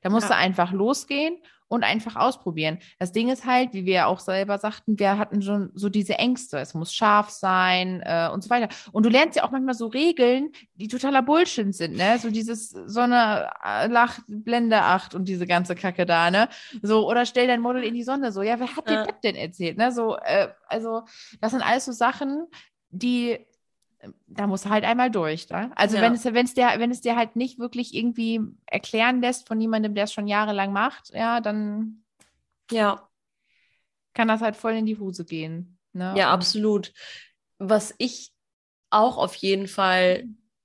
[0.00, 0.34] Da musst ja.
[0.34, 1.38] du einfach losgehen
[1.68, 2.78] und einfach ausprobieren.
[2.98, 6.58] Das Ding ist halt, wie wir auch selber sagten, wir hatten schon so diese Ängste.
[6.58, 8.68] Es muss scharf sein äh, und so weiter.
[8.92, 12.18] Und du lernst ja auch manchmal so Regeln, die totaler Bullshit sind, ne?
[12.18, 16.48] So dieses Sonne, äh, Lach, Blende 8 und diese ganze Kacke da, ne?
[16.82, 18.32] So, oder stell dein Model in die Sonne.
[18.32, 19.92] So, ja, wer hat dir das denn erzählt, ne?
[19.92, 21.02] So, äh, also,
[21.40, 22.46] das sind alles so Sachen,
[22.90, 23.38] die
[24.26, 25.48] da muss halt einmal durch.
[25.48, 25.70] Ne?
[25.74, 26.02] Also Ja.
[26.02, 29.60] wenn es, wenn es dir, wenn es dir halt nicht wirklich irgendwie erklären lässt von
[29.60, 32.04] jemandem, der es schon jahrelang macht, ja, dann
[32.70, 33.08] Ja.
[34.14, 35.78] kann das halt voll in die Hose gehen.
[35.92, 36.14] Ne?
[36.16, 36.92] Ja, absolut.
[37.58, 38.32] Was ich
[38.90, 40.24] auch auf jeden Fall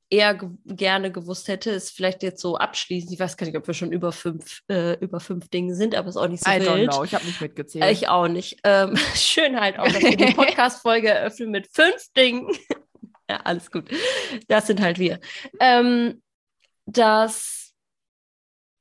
[0.09, 3.13] eher ge gerne gewusst hätte, ist vielleicht jetzt so abschließend.
[3.13, 6.09] Ich weiß gar nicht, ob wir schon über fünf, äh, über fünf Dinge sind, aber
[6.09, 6.91] ist auch nicht so I don't wild.
[6.91, 7.85] know, ich habe nicht mitgezählt.
[7.85, 8.59] Äh, Ich auch nicht.
[8.65, 12.49] Ähm, schön halt auch, dass wir die Podcast-Folge eröffnen mit fünf Dingen.
[13.31, 13.89] Ja, alles gut.
[14.47, 15.19] Das sind halt wir.
[15.59, 16.21] Ähm,
[16.85, 17.73] das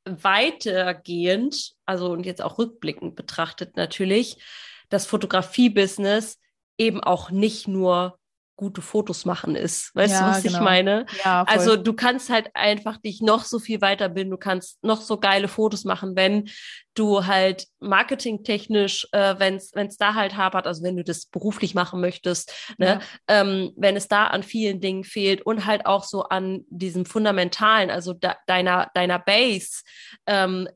[0.05, 4.43] weitergehend, also und jetzt auch rückblickend betrachtet natürlich,
[4.89, 6.41] das Fotografie-Business
[6.79, 8.19] eben auch nicht nur
[8.61, 9.91] gute Fotos machen ist.
[9.97, 10.63] Weißt Ja, du, was ich genau.
[10.65, 11.07] meine?
[11.25, 11.45] ja.
[11.45, 15.49] Also du kannst halt einfach dich noch so viel weiterbilden, du kannst noch so geile
[15.49, 16.51] Fotos machen, wenn
[16.95, 22.03] du halt marketingtechnisch, äh, wenn es da halt hapert, also wenn du das beruflich machen
[22.03, 23.41] möchtest, ne, Ja.
[23.41, 27.91] ähm, wenn es da an vielen Dingen fehlt und halt auch so an diesem Fundamentalen,
[27.91, 29.83] also da, deiner, deiner Base,
[30.27, 30.69] ähm,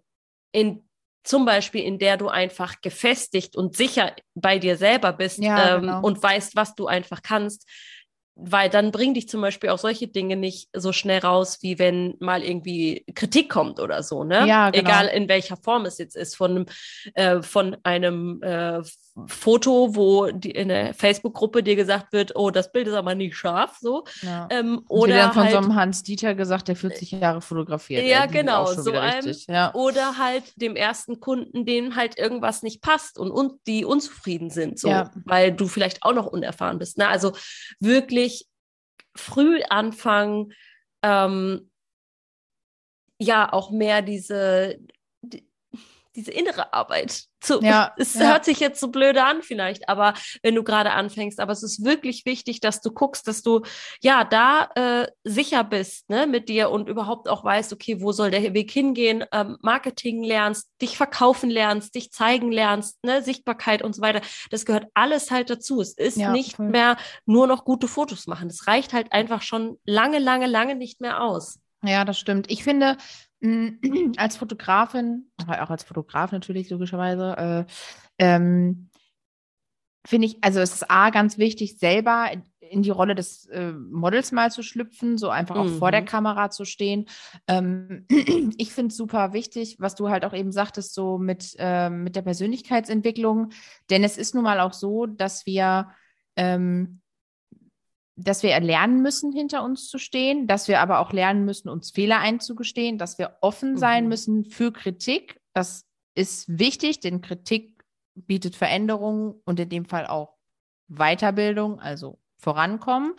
[0.52, 0.88] in
[1.24, 5.80] zum Beispiel, in der du einfach gefestigt und sicher bei dir selber bist Ja, ähm,
[5.82, 6.02] genau.
[6.02, 7.66] und weißt, was du einfach kannst,
[8.36, 12.14] weil dann bringen dich zum Beispiel auch solche Dinge nicht so schnell raus, wie wenn
[12.18, 14.46] mal irgendwie Kritik kommt oder so, ne?
[14.46, 14.84] Ja, genau.
[14.84, 16.66] Egal in welcher Form es jetzt ist, von einem,
[17.14, 18.82] äh, von einem äh,
[19.26, 23.36] Foto, wo die, in der Facebook-Gruppe dir gesagt wird, oh, das Bild ist aber nicht
[23.36, 24.04] scharf, so.
[24.22, 24.48] ja.
[24.50, 28.04] Ähm, oder dann von halt, so einem Hans Dieter gesagt, der 40 Jahre fotografiert.
[28.04, 29.32] Ja, genau, so einem-.
[29.48, 29.72] Ja.
[29.74, 34.80] oder halt dem ersten Kunden, dem halt irgendwas nicht passt und, und die unzufrieden sind,
[34.80, 35.12] so, Ja.
[35.24, 36.98] weil du vielleicht auch noch unerfahren bist.
[36.98, 37.06] Ne?
[37.06, 37.32] Also
[37.78, 38.48] wirklich
[39.16, 40.52] früh anfangen,
[41.02, 41.70] ähm,
[43.20, 44.93] ja, auch mehr diese, die,
[46.16, 47.60] diese innere Arbeit zu.
[47.62, 48.28] Ja, es ja.
[48.28, 51.84] hört sich jetzt so blöde an vielleicht, aber wenn du gerade anfängst, aber es ist
[51.84, 53.62] wirklich wichtig, dass du guckst, dass du
[54.02, 58.30] ja da äh, sicher bist ne, mit dir und überhaupt auch weißt, okay, wo soll
[58.30, 63.94] der Weg hingehen, ähm, Marketing lernst, dich verkaufen lernst, dich zeigen lernst, ne, Sichtbarkeit und
[63.94, 64.20] so weiter.
[64.50, 65.80] Das gehört alles halt dazu.
[65.80, 66.70] Es ist Ja, nicht voll.
[66.70, 66.96] mehr
[67.26, 68.48] nur noch gute Fotos machen.
[68.48, 71.58] Das reicht halt einfach schon lange, lange, lange nicht mehr aus.
[71.84, 72.50] Ja, das stimmt.
[72.50, 72.96] Ich finde,
[73.40, 73.72] mh,
[74.16, 77.66] als Fotografin, auch als Fotograf natürlich logischerweise,
[78.18, 78.90] äh, ähm,
[80.06, 84.32] finde ich, also es ist A, ganz wichtig, selber in- die Rolle des äh, Models
[84.32, 86.06] mal zu schlüpfen, so einfach auch vor der Mhm.
[86.06, 87.06] Kamera zu stehen.
[87.46, 88.06] Ähm,
[88.58, 92.16] ich finde es super wichtig, was du halt auch eben sagtest, so mit, ähm, mit
[92.16, 93.50] der Persönlichkeitsentwicklung,
[93.90, 95.90] denn es ist nun mal auch so, dass wir
[96.36, 97.00] ähm,
[98.16, 101.90] dass wir erlernen müssen, hinter uns zu stehen, dass wir aber auch lernen müssen, uns
[101.90, 104.08] Fehler einzugestehen, dass wir offen sein Mhm.
[104.08, 105.40] müssen für Kritik.
[105.52, 107.82] Das ist wichtig, denn Kritik
[108.14, 110.34] bietet Veränderung und in dem Fall auch
[110.88, 113.14] Weiterbildung, also vorankommen.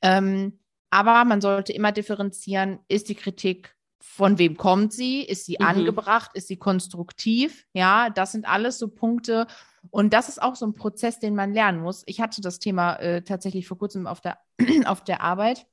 [0.00, 0.58] Ähm,
[0.90, 5.22] aber man sollte immer differenzieren, ist die Kritik von wem kommt sie?
[5.22, 5.66] Ist sie Mhm.
[5.66, 6.32] angebracht?
[6.34, 7.66] Ist sie konstruktiv?
[7.72, 9.46] Ja, das sind alles so Punkte.
[9.90, 12.02] Und das ist auch so ein Prozess, den man lernen muss.
[12.06, 14.38] Ich hatte das Thema äh, tatsächlich vor kurzem auf der,
[14.86, 15.66] auf der Arbeit,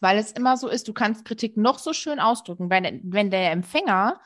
[0.00, 2.70] weil es immer so ist, du kannst Kritik noch so schön ausdrücken.
[2.70, 4.20] Wenn, wenn der Empfänger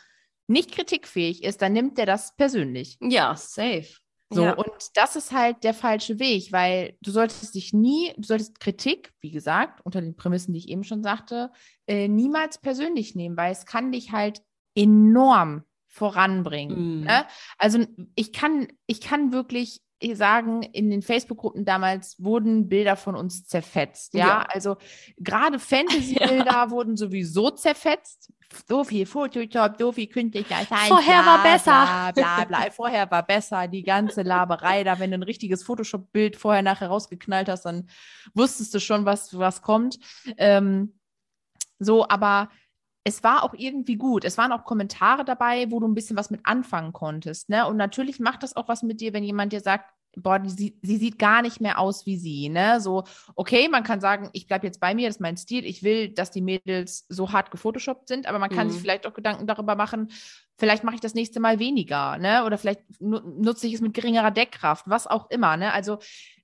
[0.46, 2.98] nicht kritikfähig ist, dann nimmt der das persönlich.
[3.00, 3.88] Ja, safe.
[4.30, 4.54] So, ja.
[4.54, 9.12] und das ist halt der falsche Weg, weil du solltest dich nie, du solltest Kritik,
[9.20, 11.50] wie gesagt, unter den Prämissen, die ich eben schon sagte,
[11.86, 14.40] äh, niemals persönlich nehmen, weil es kann dich halt
[14.74, 17.00] enorm voranbringen.
[17.00, 17.04] Mhm.
[17.04, 17.26] Ne?
[17.58, 19.82] Also ich kann, ich kann wirklich
[20.14, 24.14] sagen, in den Facebook-Gruppen damals wurden Bilder von uns zerfetzt.
[24.14, 24.46] Ja, Ja.
[24.48, 24.76] also
[25.18, 28.32] gerade Fantasy-Bilder wurden sowieso zerfetzt.
[28.68, 32.12] So viel Photoshop, so viel Intelligenz, Vorher war besser.
[32.14, 32.70] Bla, bla, bla.
[32.70, 33.68] Vorher war besser.
[33.68, 37.88] Die ganze Laberei da, wenn du ein richtiges Photoshop-Bild vorher nachher rausgeknallt hast, dann
[38.34, 39.98] wusstest du schon, was, was kommt.
[40.36, 40.98] Ähm,
[41.78, 42.50] so, aber
[43.04, 44.24] es war auch irgendwie gut.
[44.24, 47.48] Es waren auch Kommentare dabei, wo du ein bisschen was mit anfangen konntest.
[47.48, 47.66] Ne?
[47.66, 49.86] Und natürlich macht das auch was mit dir, wenn jemand dir sagt,
[50.16, 52.48] boah, die, sie, sie sieht gar nicht mehr aus wie sie.
[52.48, 52.80] Ne?
[52.80, 55.64] So, okay, man kann sagen, ich bleibe jetzt bei mir, das ist mein Stil.
[55.64, 58.72] Ich will, dass die Mädels so hart gefotoshoppt sind, aber man kann Mhm.
[58.72, 60.10] sich vielleicht auch Gedanken darüber machen,
[60.58, 62.44] vielleicht mache ich das nächste Mal weniger, ne?
[62.44, 65.72] Oder vielleicht nu nutze ich es mit geringerer Deckkraft, was auch immer, ne?
[65.72, 65.98] Also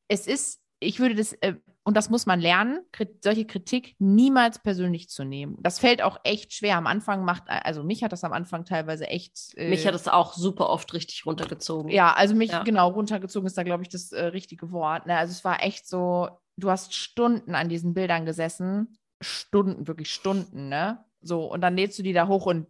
[0.09, 1.55] es ist, ich würde das, äh,
[1.89, 2.81] und das muss man lernen,
[3.25, 5.57] solche Kritik niemals persönlich zu nehmen.
[5.63, 6.77] Das fällt auch echt schwer.
[6.77, 9.57] Am Anfang macht, also mich hat das am Anfang teilweise echt.
[9.57, 11.91] Äh, Mich hat es auch super oft richtig runtergezogen.
[11.91, 12.63] ja, also mich, Ja.
[12.63, 15.07] genau, runtergezogen ist da, glaube ich, das äh, richtige Wort.
[15.07, 15.17] Ne?
[15.17, 18.99] Also es war echt so, du hast Stunden an diesen Bildern gesessen.
[19.23, 21.03] Stunden, wirklich Stunden, ne?
[21.23, 22.67] So, und dann lädst du die da hoch und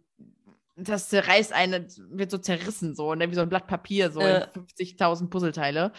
[0.77, 3.29] das zerreißt eine, wird so zerrissen, so, ne?
[3.29, 4.45] Wie so ein Blatt Papier, so Äh.
[4.55, 5.91] in 50.000 Puzzleteile.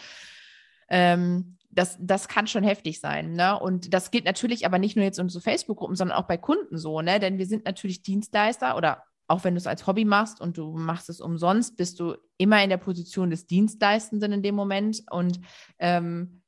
[0.89, 3.59] Ähm, das, das kann schon heftig sein, ne?
[3.59, 6.77] Und das gilt natürlich aber nicht nur jetzt in so Facebook-Gruppen, sondern auch bei Kunden
[6.77, 7.19] so, ne?
[7.19, 10.73] Denn wir sind natürlich Dienstleister oder auch wenn du es als Hobby machst und du
[10.73, 15.03] machst es umsonst, bist du immer in der Position des Dienstleistenden in dem Moment.
[15.09, 15.39] Und
[15.79, 16.41] ähm,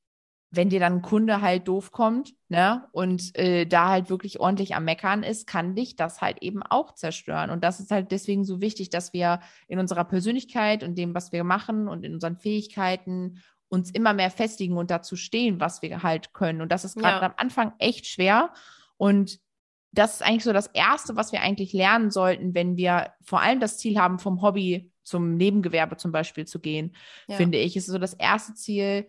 [0.51, 4.75] wenn dir dann ein Kunde halt doof kommt, ne, und äh, da halt wirklich ordentlich
[4.75, 7.49] am Meckern ist, kann dich das halt eben auch zerstören.
[7.49, 11.31] Und das ist halt deswegen so wichtig, dass wir in unserer Persönlichkeit und dem, was
[11.31, 13.41] wir machen und in unseren Fähigkeiten
[13.73, 16.61] uns immer mehr festigen und dazu stehen, was wir halt können.
[16.61, 17.31] Und das ist gerade ja.
[17.31, 18.53] am Anfang echt schwer.
[18.97, 19.39] Und
[19.91, 23.59] das ist eigentlich so das Erste, was wir eigentlich lernen sollten, wenn wir vor allem
[23.59, 26.95] das Ziel haben, vom Hobby zum Nebengewerbe zum Beispiel zu gehen,
[27.27, 27.35] ja.
[27.35, 27.75] finde ich.
[27.75, 29.07] Ist so das erste Ziel,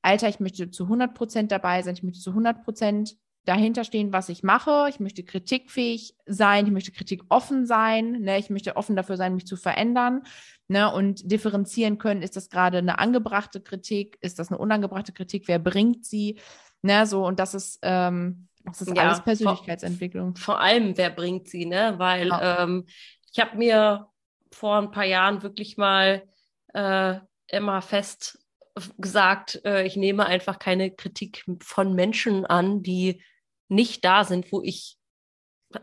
[0.00, 4.12] Alter, ich möchte zu 100 Prozent dabei sein, ich möchte zu 100 Prozent dahinter stehen,
[4.12, 4.86] was ich mache.
[4.90, 8.38] Ich möchte kritikfähig sein, ich möchte kritikoffen sein, ne?
[8.38, 10.22] ich möchte offen dafür sein, mich zu verändern.
[10.68, 10.92] Ne?
[10.92, 15.60] Und differenzieren können, ist das gerade eine angebrachte Kritik, ist das eine unangebrachte Kritik, wer
[15.60, 16.40] bringt sie?
[16.82, 17.06] Ne?
[17.06, 20.34] So, und das ist, ähm, das ist ja, alles Persönlichkeitsentwicklung.
[20.34, 21.94] Vor, vor, allem, wer bringt sie, ne?
[21.98, 22.64] Weil ja.
[22.64, 22.86] ähm,
[23.32, 24.08] ich habe mir
[24.50, 26.24] vor ein paar Jahren wirklich mal
[26.74, 28.40] äh, immer fest
[28.98, 33.22] gesagt, äh, ich nehme einfach keine Kritik von Menschen an, die
[33.68, 34.96] nicht da sind, wo ich,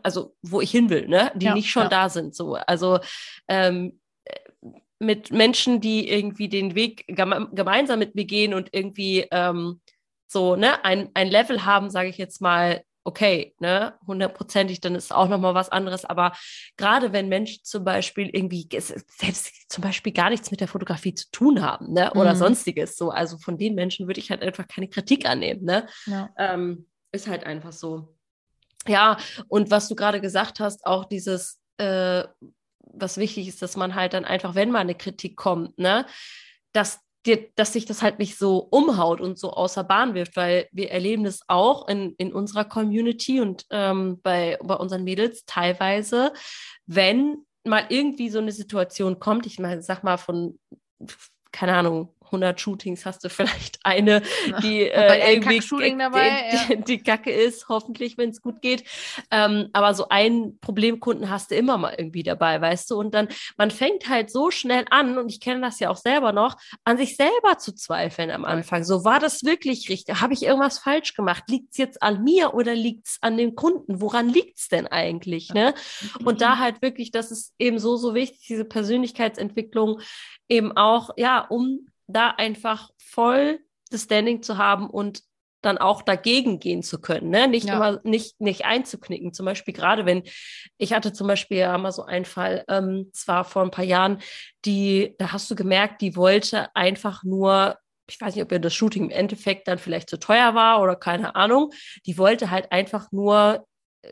[0.01, 1.31] also wo ich hin will, ne?
[1.35, 1.89] Die ja, nicht schon ja.
[1.89, 2.35] da sind.
[2.35, 2.55] So.
[2.55, 2.99] Also
[3.47, 3.99] ähm,
[4.99, 9.81] mit Menschen, die irgendwie den Weg geme gemeinsam mit mir gehen und irgendwie ähm,
[10.27, 15.13] so, ne, ein, ein Level haben, sage ich jetzt mal, okay, ne, hundertprozentig, dann ist
[15.13, 16.05] auch nochmal was anderes.
[16.05, 16.33] Aber
[16.77, 21.29] gerade wenn Menschen zum Beispiel irgendwie selbst zum Beispiel gar nichts mit der Fotografie zu
[21.31, 22.39] tun haben, ne, oder mhm.
[22.39, 26.29] sonstiges, so, also von den Menschen würde ich halt einfach keine Kritik annehmen, ne, ja.
[26.37, 28.15] ähm, ist halt einfach so.
[28.87, 32.23] Ja, und was du gerade gesagt hast, auch dieses, äh,
[32.79, 36.05] was wichtig ist, dass man halt dann einfach, wenn mal eine Kritik kommt, ne,
[36.73, 40.67] dass dir, dass sich das halt nicht so umhaut und so außer Bahn wirft, weil
[40.71, 46.33] wir erleben das auch in, in unserer Community und ähm, bei, bei unseren Mädels teilweise,
[46.85, 50.59] wenn mal irgendwie so eine Situation kommt, ich meine, sag mal von,
[51.51, 54.21] keine Ahnung, 100 Shootings hast du vielleicht eine,
[54.61, 56.79] die äh, irgendwie Shooting dabei, die, ja.
[56.81, 58.83] die, Kacke ist, hoffentlich, wenn es gut geht.
[59.31, 62.95] Ähm, aber so einen Problemkunden hast du immer mal irgendwie dabei, weißt du?
[62.99, 66.31] Und dann, man fängt halt so schnell an, und ich kenne das ja auch selber
[66.33, 68.83] noch, an sich selber zu zweifeln am Anfang.
[68.83, 70.21] So, war das wirklich richtig?
[70.21, 71.43] Habe ich irgendwas falsch gemacht?
[71.47, 74.01] Liegt es jetzt an mir oder liegt es an den Kunden?
[74.01, 75.53] Woran liegt es denn eigentlich?
[75.53, 75.73] Ne?
[76.25, 80.01] Und da halt wirklich, das ist eben so, so wichtig, diese Persönlichkeitsentwicklung
[80.49, 85.21] eben auch, ja, um da einfach voll das Standing zu haben und
[85.61, 87.47] dann auch dagegen gehen zu können, ne?
[87.47, 87.75] Nicht ja.
[87.75, 89.33] immer nicht nicht einzuknicken.
[89.33, 90.23] Zum Beispiel gerade wenn
[90.77, 94.19] ich hatte zum Beispiel ja mal so einen Fall, ähm, zwar vor ein paar Jahren,
[94.65, 97.77] die da hast du gemerkt, die wollte einfach nur
[98.09, 100.97] ich weiß nicht, ob ihr das Shooting im Endeffekt dann vielleicht zu teuer war oder
[100.97, 101.71] keine Ahnung.
[102.05, 103.65] Die wollte halt einfach nur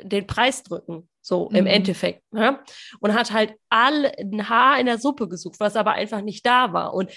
[0.04, 1.58] den Preis drücken, so mhm.
[1.58, 2.24] im Endeffekt.
[2.32, 2.60] Ne?
[3.00, 6.72] Und hat halt all ein Haar in der Suppe gesucht, was aber einfach nicht da
[6.74, 6.94] war.
[6.94, 7.12] Und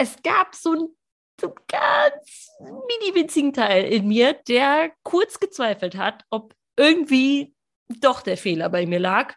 [0.00, 0.96] es gab so einen,
[1.38, 7.54] so ganz mini winzigen Teil in mir, der kurz gezweifelt hat, ob irgendwie
[8.00, 9.34] doch der Fehler bei mir lag.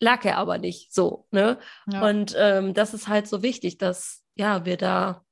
[0.00, 1.26] Lag er aber nicht so.
[1.30, 1.58] Ne?
[1.86, 2.08] Ja.
[2.08, 5.24] Und ähm, das ist halt so wichtig, dass ja, wir da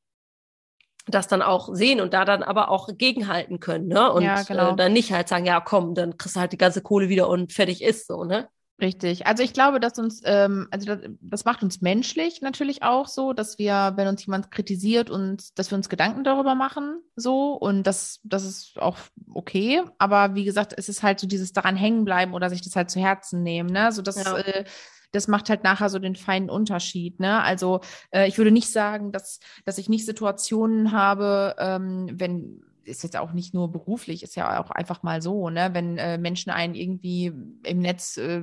[1.07, 4.13] das dann auch sehen und da dann aber auch gegenhalten können, ne?
[4.13, 4.73] Und ja, genau.
[4.73, 7.29] äh, dann nicht halt sagen, ja, komm, dann kriegst du halt die ganze Kohle wieder
[7.29, 8.49] und fertig ist so, ne?
[8.81, 9.27] Richtig.
[9.27, 13.33] Also ich glaube, dass uns, ähm, also das, das, macht uns menschlich natürlich auch so,
[13.33, 17.87] dass wir, wenn uns jemand kritisiert und dass wir uns Gedanken darüber machen, so und
[17.87, 18.97] das, das ist auch
[19.35, 19.83] okay.
[19.99, 22.91] Aber wie gesagt, es ist halt so dieses daran hängen bleiben oder sich das halt
[22.91, 23.93] zu Herzen nehmen, ne?
[23.93, 24.39] So das, ja.
[24.39, 24.65] äh,
[25.13, 27.21] das macht halt nachher so den feinen Unterschied.
[27.21, 27.43] Ne?
[27.43, 27.81] Also
[28.11, 33.17] äh, ich würde nicht sagen, dass, dass ich nicht Situationen habe, ähm, wenn ist jetzt
[33.17, 35.71] auch nicht nur beruflich, ist ja auch einfach mal so, ne?
[35.73, 37.33] Wenn äh, Menschen einen irgendwie
[37.65, 38.43] im Netz äh,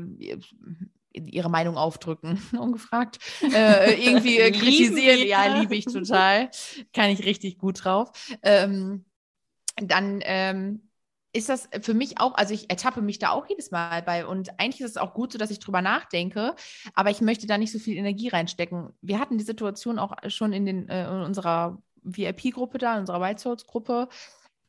[1.14, 6.50] ihre Meinung aufdrücken, ungefragt, äh, irgendwie äh, kritisieren, ja, liebe ich total,
[6.94, 8.12] kann ich richtig gut drauf.
[8.44, 9.06] Ähm,
[9.82, 10.90] dann ähm,
[11.32, 14.60] ist das für mich auch, also ich ertappe mich da auch jedes Mal bei und
[14.60, 16.56] eigentlich ist es auch gut so, dass ich drüber nachdenke,
[16.96, 18.90] aber ich möchte da nicht so viel Energie reinstecken.
[19.02, 21.82] Wir hatten die Situation auch schon in, den, äh, in unserer
[22.18, 24.08] VIP-Gruppe da, in unserer White Souls-Gruppe,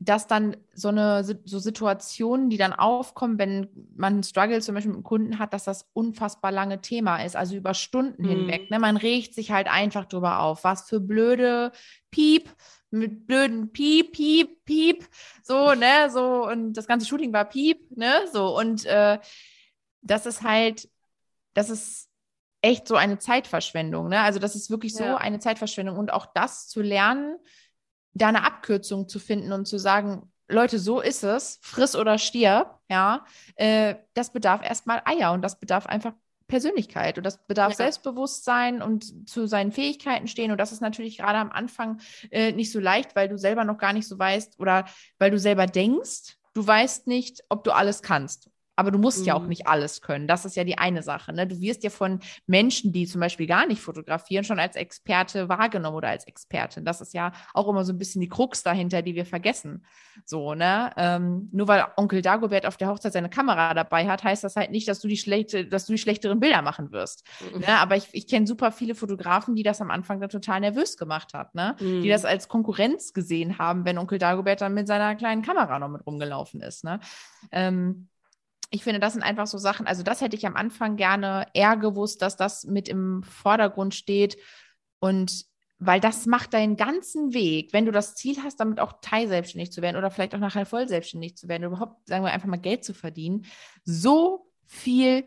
[0.03, 4.93] dass dann so eine so Situationen, die dann aufkommen, wenn man einen Struggle zum Beispiel
[4.93, 8.29] mit einem Kunden hat, dass das unfassbar lange Thema ist, also über Stunden mhm.
[8.29, 8.71] hinweg.
[8.71, 8.79] Ne?
[8.79, 10.65] Man regt sich halt einfach drüber auf.
[10.65, 11.73] Was für blöde
[12.11, 12.49] Piep
[12.91, 15.07] mit blöden Piep, Piep, Piep,
[15.43, 19.19] so, ne, so, und das ganze Shooting war Piep, ne, so, und äh,
[20.03, 20.89] das ist halt,
[21.55, 22.10] das ist
[22.63, 25.17] echt so eine Zeitverschwendung, ne, also das ist wirklich so ja.
[25.17, 27.37] eine Zeitverschwendung und auch das zu lernen,
[28.13, 32.79] da eine Abkürzung zu finden und zu sagen, Leute, so ist es, friss oder stirb,
[32.89, 36.13] ja, äh, das bedarf erstmal Eier und das bedarf einfach
[36.51, 37.77] Persönlichkeit und das bedarf ja.
[37.77, 40.51] Selbstbewusstsein und zu seinen Fähigkeiten stehen.
[40.51, 43.79] Und das ist natürlich gerade am Anfang äh, nicht so leicht, weil du selber noch
[43.79, 44.85] gar nicht so weißt oder
[45.19, 48.50] weil du selber denkst, du weißt nicht, ob du alles kannst.
[48.77, 49.25] Aber du musst mhm.
[49.27, 49.49] ja auch mhm.
[49.49, 50.27] nicht alles können.
[50.27, 51.33] Das ist ja die eine Sache.
[51.33, 51.47] Ne?
[51.47, 55.97] Du wirst ja von Menschen, die zum Beispiel gar nicht fotografieren, schon als Experte wahrgenommen
[55.97, 56.85] oder als Expertin.
[56.85, 59.85] Das ist ja auch immer so ein bisschen die Krux dahinter, die wir vergessen.
[60.25, 60.93] So, ne?
[60.97, 64.71] Ähm, nur weil Onkel Dagobert auf der Hochzeit seine Kamera dabei hat, heißt das halt
[64.71, 67.25] nicht, dass du die schlechte, dass du die schlechteren Bilder machen wirst.
[67.53, 67.61] Mhm.
[67.61, 67.79] Ne?
[67.79, 71.35] Aber ich, ich kenne super viele Fotografen, die das am Anfang dann total nervös gemacht
[71.35, 71.77] hat, ne?
[71.81, 72.03] Mhm.
[72.03, 75.89] Die das als Konkurrenz gesehen haben, wenn Onkel Dagobert dann mit seiner kleinen Kamera noch
[75.89, 76.85] mit rumgelaufen ist.
[76.85, 77.01] Ne?
[77.53, 78.09] Ähm,
[78.71, 81.77] ich finde, das sind einfach so Sachen, also das hätte ich am Anfang gerne eher
[81.77, 84.37] gewusst, dass das mit im Vordergrund steht
[85.01, 85.45] und
[85.83, 89.81] weil das macht deinen ganzen Weg, wenn du das Ziel hast, damit auch teilselbstständig zu
[89.81, 92.85] werden oder vielleicht auch nachher voll selbstständig zu werden, überhaupt, sagen wir einfach mal Geld
[92.85, 93.47] zu verdienen,
[93.85, 95.25] so viel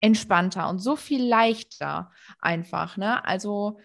[0.00, 3.24] entspannter und so viel leichter einfach, ne?
[3.24, 3.78] Also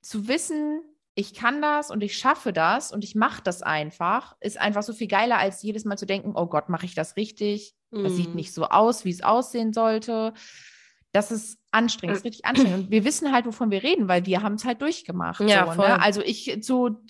[0.00, 0.82] zu wissen,
[1.14, 4.92] ich kann das und ich schaffe das und ich mache das einfach, ist einfach so
[4.92, 7.74] viel geiler, als jedes Mal zu denken, oh Gott, mache ich das richtig?
[7.90, 8.04] Mm.
[8.04, 8.36] Das sieht mhm.
[8.36, 10.32] nicht so aus, wie es aussehen sollte.
[11.12, 12.84] Das ist anstrengend, das ist richtig anstrengend.
[12.84, 15.40] Und wir wissen halt, wovon wir reden, weil wir haben es halt durchgemacht.
[15.40, 16.00] Ja, so, ne?
[16.00, 17.02] Also ich zu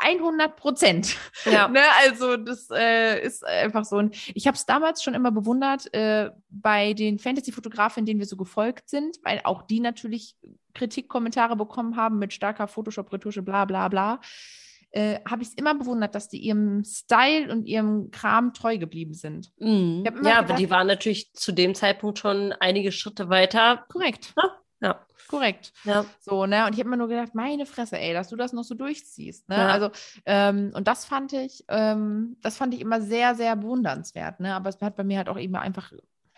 [0.00, 1.16] 100 Prozent.
[1.44, 1.68] Ja.
[1.68, 1.80] ne?
[2.02, 3.96] Also das äh, ist einfach so.
[3.96, 8.38] Und ich habe es damals schon immer bewundert äh, bei den Fantasy-Fotografen, denen wir so
[8.38, 10.36] gefolgt sind, weil auch die natürlich
[10.80, 14.20] Kritikkommentare bekommen haben mit starker Photoshop-Retusche, bla bla bla
[14.92, 19.14] äh, habe ich es immer bewundert, dass die ihrem Style und ihrem Kram treu geblieben
[19.14, 19.52] sind.
[19.58, 20.02] Mhm.
[20.04, 23.84] Ja, gedacht, aber die waren natürlich zu dem Zeitpunkt schon einige Schritte weiter.
[23.88, 24.34] Korrekt.
[24.36, 24.88] Ja.
[24.88, 25.06] ja.
[25.28, 25.72] Korrekt.
[25.84, 26.04] Ja.
[26.20, 26.66] So, ne?
[26.66, 29.48] Und ich habe mir nur gedacht, meine Fresse, ey, dass du das noch so durchziehst.
[29.48, 29.56] Ne?
[29.56, 29.68] Ja.
[29.68, 29.90] Also,
[30.26, 34.54] ähm, und das fand ich, ähm, das fand ich immer sehr, sehr bewundernswert, ne?
[34.56, 35.92] Aber es hat bei mir halt auch eben einfach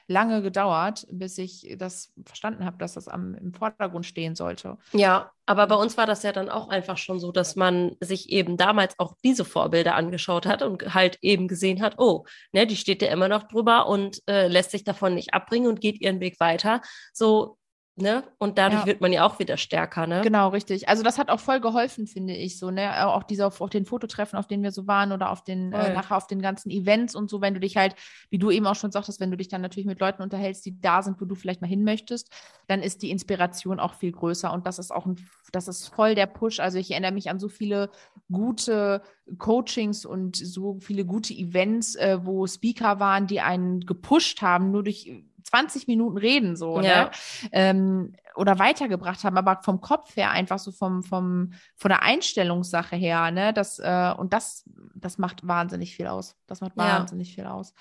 [0.07, 4.79] lange gedauert, bis ich das verstanden habe, dass das am, im Vordergrund stehen sollte.
[4.93, 8.31] Ja, aber bei uns war das ja dann auch einfach schon so, dass man sich
[8.31, 12.77] eben damals auch diese Vorbilder angeschaut hat und halt eben gesehen hat, oh, ne, die
[12.77, 16.21] steht ja immer noch drüber und äh, lässt sich davon nicht abbringen und geht ihren
[16.21, 16.81] Weg weiter.
[17.13, 17.59] So,
[17.95, 18.25] Ne?
[18.39, 18.87] Und dadurch ja.
[18.87, 20.23] wird man ja auch wieder stärker, ne?
[20.23, 20.89] Genau, richtig.
[20.89, 23.07] Also das hat auch voll geholfen, finde ich so, ne?
[23.07, 25.93] Auch diese auf, auf den Fototreffen, auf denen wir so waren oder auf den, äh,
[25.93, 27.95] nachher auf den ganzen Events und so, wenn du dich halt,
[28.31, 30.81] wie du eben auch schon sagtest, wenn du dich dann natürlich mit Leuten unterhältst, die
[30.81, 32.31] da sind, wo du vielleicht mal hin möchtest,
[32.67, 35.17] dann ist die Inspiration auch viel größer und das ist auch ein,
[35.53, 36.61] das ist voll der Push.
[36.61, 37.91] Also ich erinnere mich an so viele
[38.31, 39.03] gute
[39.37, 44.83] Coachings und so viele gute Events, äh, wo Speaker waren, die einen gepusht haben, nur
[44.83, 46.89] durch 20 Minuten reden so, ne?
[46.89, 47.05] ja.
[47.05, 47.11] ne?
[47.53, 52.97] Ähm, oder weitergebracht haben, aber vom Kopf her einfach so vom, vom, von der Einstellungssache
[52.97, 53.53] her, ne?
[53.53, 56.37] Das, äh, und das, das macht wahnsinnig viel aus.
[56.47, 56.99] Das macht ja.
[56.99, 57.75] wahnsinnig viel aus.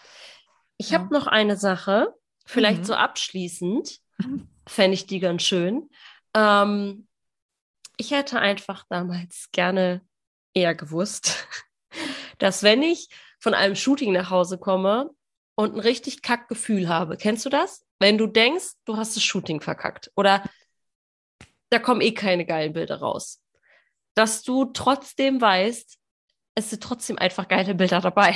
[0.78, 1.00] Ich ja.
[1.00, 2.14] habe noch eine Sache,
[2.46, 2.86] vielleicht mhm.
[2.86, 4.00] so abschließend,
[4.68, 5.90] fände ich die ganz schön.
[6.34, 7.08] Ähm,
[7.98, 10.02] ich hätte einfach damals gerne
[10.54, 11.48] eher gewusst,
[12.40, 15.12] dass wenn ich von einem Shooting nach Hause komme,
[15.62, 17.18] und ein richtig kack Gefühl habe.
[17.18, 17.86] Kennst du das?
[18.00, 20.44] Wenn du denkst, du hast das Shooting verkackt oder
[21.70, 23.42] da kommen eh keine geilen Bilder raus.
[24.16, 25.98] Dass du trotzdem weißt,
[26.56, 28.36] es sind trotzdem einfach geile Bilder dabei.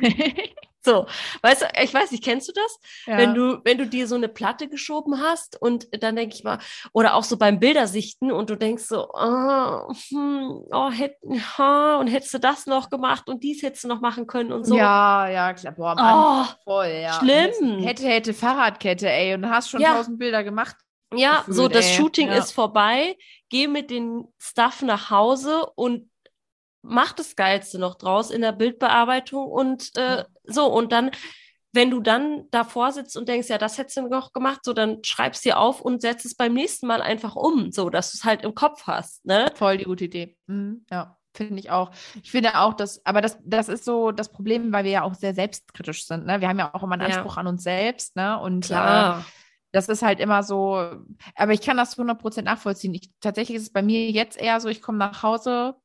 [0.82, 1.06] So,
[1.42, 2.78] weißt du, ich weiß nicht, kennst du das?
[3.06, 3.18] Ja.
[3.18, 6.58] Wenn du, wenn du dir so eine Platte geschoben hast und dann denke ich mal,
[6.92, 12.06] oder auch so beim Bildersichten und du denkst so, oh, hm, oh, hätt, oh, und
[12.06, 14.74] hättest du das noch gemacht und dies hättest du noch machen können und so.
[14.74, 17.12] Ja, ja, klar, boah, Mann, oh, voll, ja.
[17.14, 17.82] Schlimm.
[17.82, 20.24] Hätte, hätte Fahrradkette, ey, und hast schon tausend ja.
[20.24, 20.76] Bilder gemacht.
[21.14, 21.94] Ja, gefühlt, so das ey.
[21.94, 22.36] Shooting ja.
[22.36, 23.16] ist vorbei.
[23.48, 26.08] Geh mit den Stuff nach Hause und
[26.82, 30.66] mach das Geilste noch draus in der Bildbearbeitung und äh, so.
[30.66, 31.10] Und dann,
[31.72, 35.02] wenn du dann davor sitzt und denkst, ja, das hättest du noch gemacht, so dann
[35.04, 38.24] schreibst dir auf und setzt es beim nächsten Mal einfach um, so dass du es
[38.24, 39.24] halt im Kopf hast.
[39.24, 39.50] Ne?
[39.54, 40.36] Voll die gute Idee.
[40.46, 41.16] Mhm, ja.
[41.32, 41.92] Finde ich auch.
[42.24, 45.14] Ich finde auch, dass, aber das, das ist so das Problem, weil wir ja auch
[45.14, 46.26] sehr selbstkritisch sind.
[46.26, 46.40] Ne?
[46.40, 47.40] Wir haben ja auch immer einen Anspruch ja.
[47.40, 48.38] an uns selbst, ne?
[48.40, 49.20] Und Klar.
[49.20, 49.22] Äh,
[49.72, 50.96] das ist halt immer so,
[51.36, 52.94] aber ich kann das zu 100% nachvollziehen.
[52.94, 55.76] Ich, tatsächlich ist es bei mir jetzt eher so, ich komme nach Hause,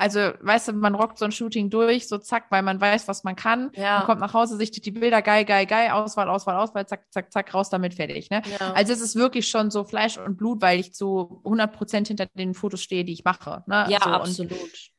[0.00, 3.22] also, weißt du, man rockt so ein Shooting durch, so zack, weil man weiß, was
[3.22, 3.70] man kann.
[3.74, 3.98] Ja.
[3.98, 7.30] Man kommt nach Hause, sichtet die Bilder, geil, geil, geil, Auswahl, Auswahl, Auswahl, zack, zack,
[7.30, 8.30] zack, raus damit, fertig.
[8.30, 8.40] Ne?
[8.58, 8.72] Ja.
[8.72, 12.26] Also es ist wirklich schon so Fleisch und Blut, weil ich zu 100 Prozent hinter
[12.34, 13.62] den Fotos stehe, die ich mache.
[13.66, 13.86] Ne?
[13.88, 14.90] Ja, so, absolut.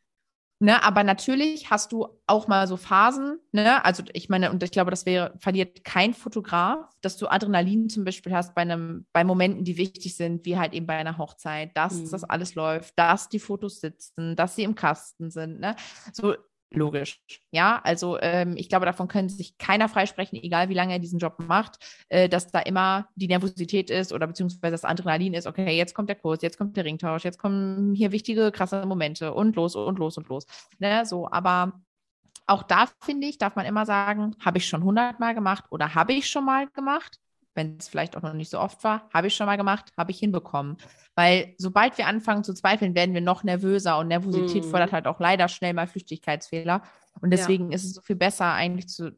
[0.64, 3.84] Ne, aber natürlich hast du auch mal so Phasen, ne?
[3.84, 8.04] Also ich meine, und ich glaube, das wäre, verliert kein Fotograf, dass du Adrenalin zum
[8.04, 11.76] Beispiel hast bei einem, bei Momenten, die wichtig sind, wie halt eben bei einer Hochzeit,
[11.76, 12.12] dass mhm.
[12.12, 15.76] das alles läuft, dass die Fotos sitzen, dass sie im Kasten sind, ne?
[16.14, 16.36] So
[16.74, 17.22] logisch.
[17.52, 21.20] Ja, also ähm, ich glaube, davon können sich keiner freisprechen, egal wie lange er diesen
[21.20, 21.78] Job macht,
[22.10, 26.10] äh, dass da immer die Nervosität ist oder beziehungsweise das Adrenalin ist, okay, jetzt kommt
[26.10, 30.00] der Kurs, jetzt kommt der Ringtausch, jetzt kommen hier wichtige, krasse Momente und los und
[30.00, 30.46] los und los.
[30.80, 31.74] Ne, so, aber
[32.48, 36.14] auch da finde ich, darf man immer sagen, habe ich schon hundertmal gemacht oder habe
[36.14, 37.21] ich schon mal gemacht?
[37.54, 40.12] Wenn es vielleicht auch noch nicht so oft war, habe ich schon mal gemacht, habe
[40.12, 40.78] ich hinbekommen.
[41.16, 44.70] Weil sobald wir anfangen zu zweifeln, werden wir noch nervöser und Nervosität mm.
[44.70, 46.82] fördert halt auch leider schnell mal Flüchtigkeitsfehler.
[47.20, 47.76] Und deswegen ja.
[47.76, 49.12] ist es so viel besser eigentlich zu,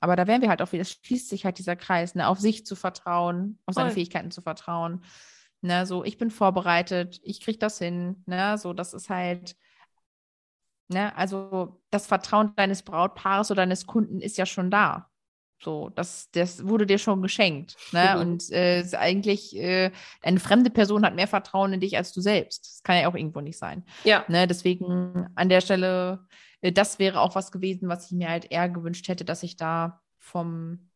[0.00, 2.40] aber da werden wir halt auch wieder, es schließt sich halt dieser Kreis, ne, auf
[2.40, 3.94] sich zu vertrauen, auf seine Voll.
[3.94, 5.04] Fähigkeiten zu vertrauen.
[5.62, 9.56] Ne, so, ich bin vorbereitet, ich kriege das hin, ne, so, das ist halt,
[10.88, 15.10] ne, also das Vertrauen deines Brautpaares oder deines Kunden ist ja schon da.
[15.62, 17.76] So, das, das wurde dir schon geschenkt.
[17.92, 18.12] Ne?
[18.14, 18.20] Mhm.
[18.20, 19.90] Und äh, eigentlich, äh,
[20.22, 22.66] eine fremde Person hat mehr Vertrauen in dich als du selbst.
[22.66, 23.84] Das kann ja auch irgendwo nicht sein.
[24.04, 24.24] Ja.
[24.28, 24.46] Ne?
[24.46, 26.20] Deswegen an der Stelle,
[26.60, 29.56] äh, das wäre auch was gewesen, was ich mir halt eher gewünscht hätte, dass ich
[29.56, 30.90] da vom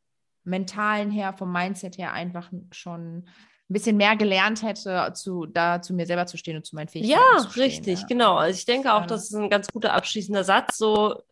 [0.44, 3.24] mentalen her, vom Mindset her einfach schon
[3.68, 6.88] ein bisschen mehr gelernt hätte, zu, da zu mir selber zu stehen und zu meinen
[6.88, 7.62] Fähigkeiten ja, zu stehen.
[7.62, 8.36] Richtig, ja, genau.
[8.36, 10.76] Also ich denke auch, das ist ein ganz guter abschließender Satz.
[10.76, 11.22] So,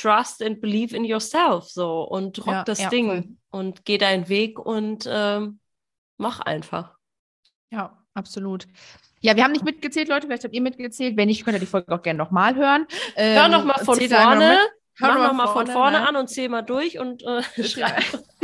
[0.00, 3.24] trust and believe in yourself so und rock ja, das ja, Ding voll.
[3.50, 5.60] und geh deinen Weg und ähm,
[6.16, 6.96] mach einfach.
[7.70, 8.66] Ja, absolut.
[9.20, 10.26] Ja, wir haben nicht mitgezählt, Leute.
[10.26, 11.16] Vielleicht habt ihr mitgezählt.
[11.16, 12.86] Wenn nicht, könnt ihr die Folge auch gerne nochmal hören.
[13.16, 14.58] Ähm, Hör nochmal von vorne.
[14.96, 16.08] Hör nochmal noch von vorne ne?
[16.08, 18.04] an und zähl mal durch und äh, schreib.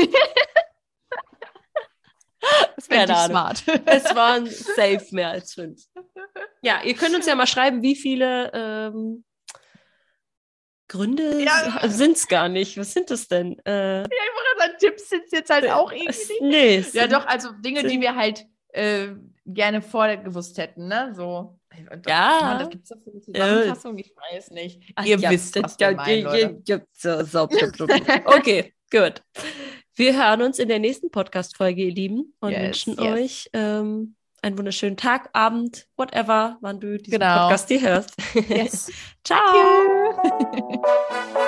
[2.77, 3.63] das wäre smart.
[3.87, 5.83] es waren safe mehr als fünf.
[6.63, 9.25] Ja, ihr könnt uns ja mal schreiben, wie viele ähm,
[10.89, 11.89] Gründe ja.
[11.89, 12.77] sind es gar nicht.
[12.77, 13.59] Was sind es denn?
[13.65, 16.43] Äh, ja, ich wollte Tipps sind es jetzt halt auch irgendwie.
[16.43, 19.09] Nee, ja, doch, also Dinge, die wir halt äh,
[19.47, 21.13] gerne vorgewusst hätten, ne?
[21.15, 21.59] So.
[22.07, 22.39] Ja.
[22.41, 24.93] Mann, das gibt es doch für eine Zusammenfassung, ich weiß nicht.
[24.95, 27.49] Ach, Ihr ja, wisst, ja, ja, so, so,
[28.27, 29.23] Okay, gut.
[29.97, 33.13] Wir hören uns in der nächsten Podcast-Folge, ihr Lieben, und yes, wünschen yes.
[33.13, 37.49] euch ähm, einen wunderschönen Tag, Abend, whatever, wann du diesen genau.
[37.49, 38.15] Podcast hier hörst.
[38.49, 38.93] Yes.
[39.25, 39.41] Ciao.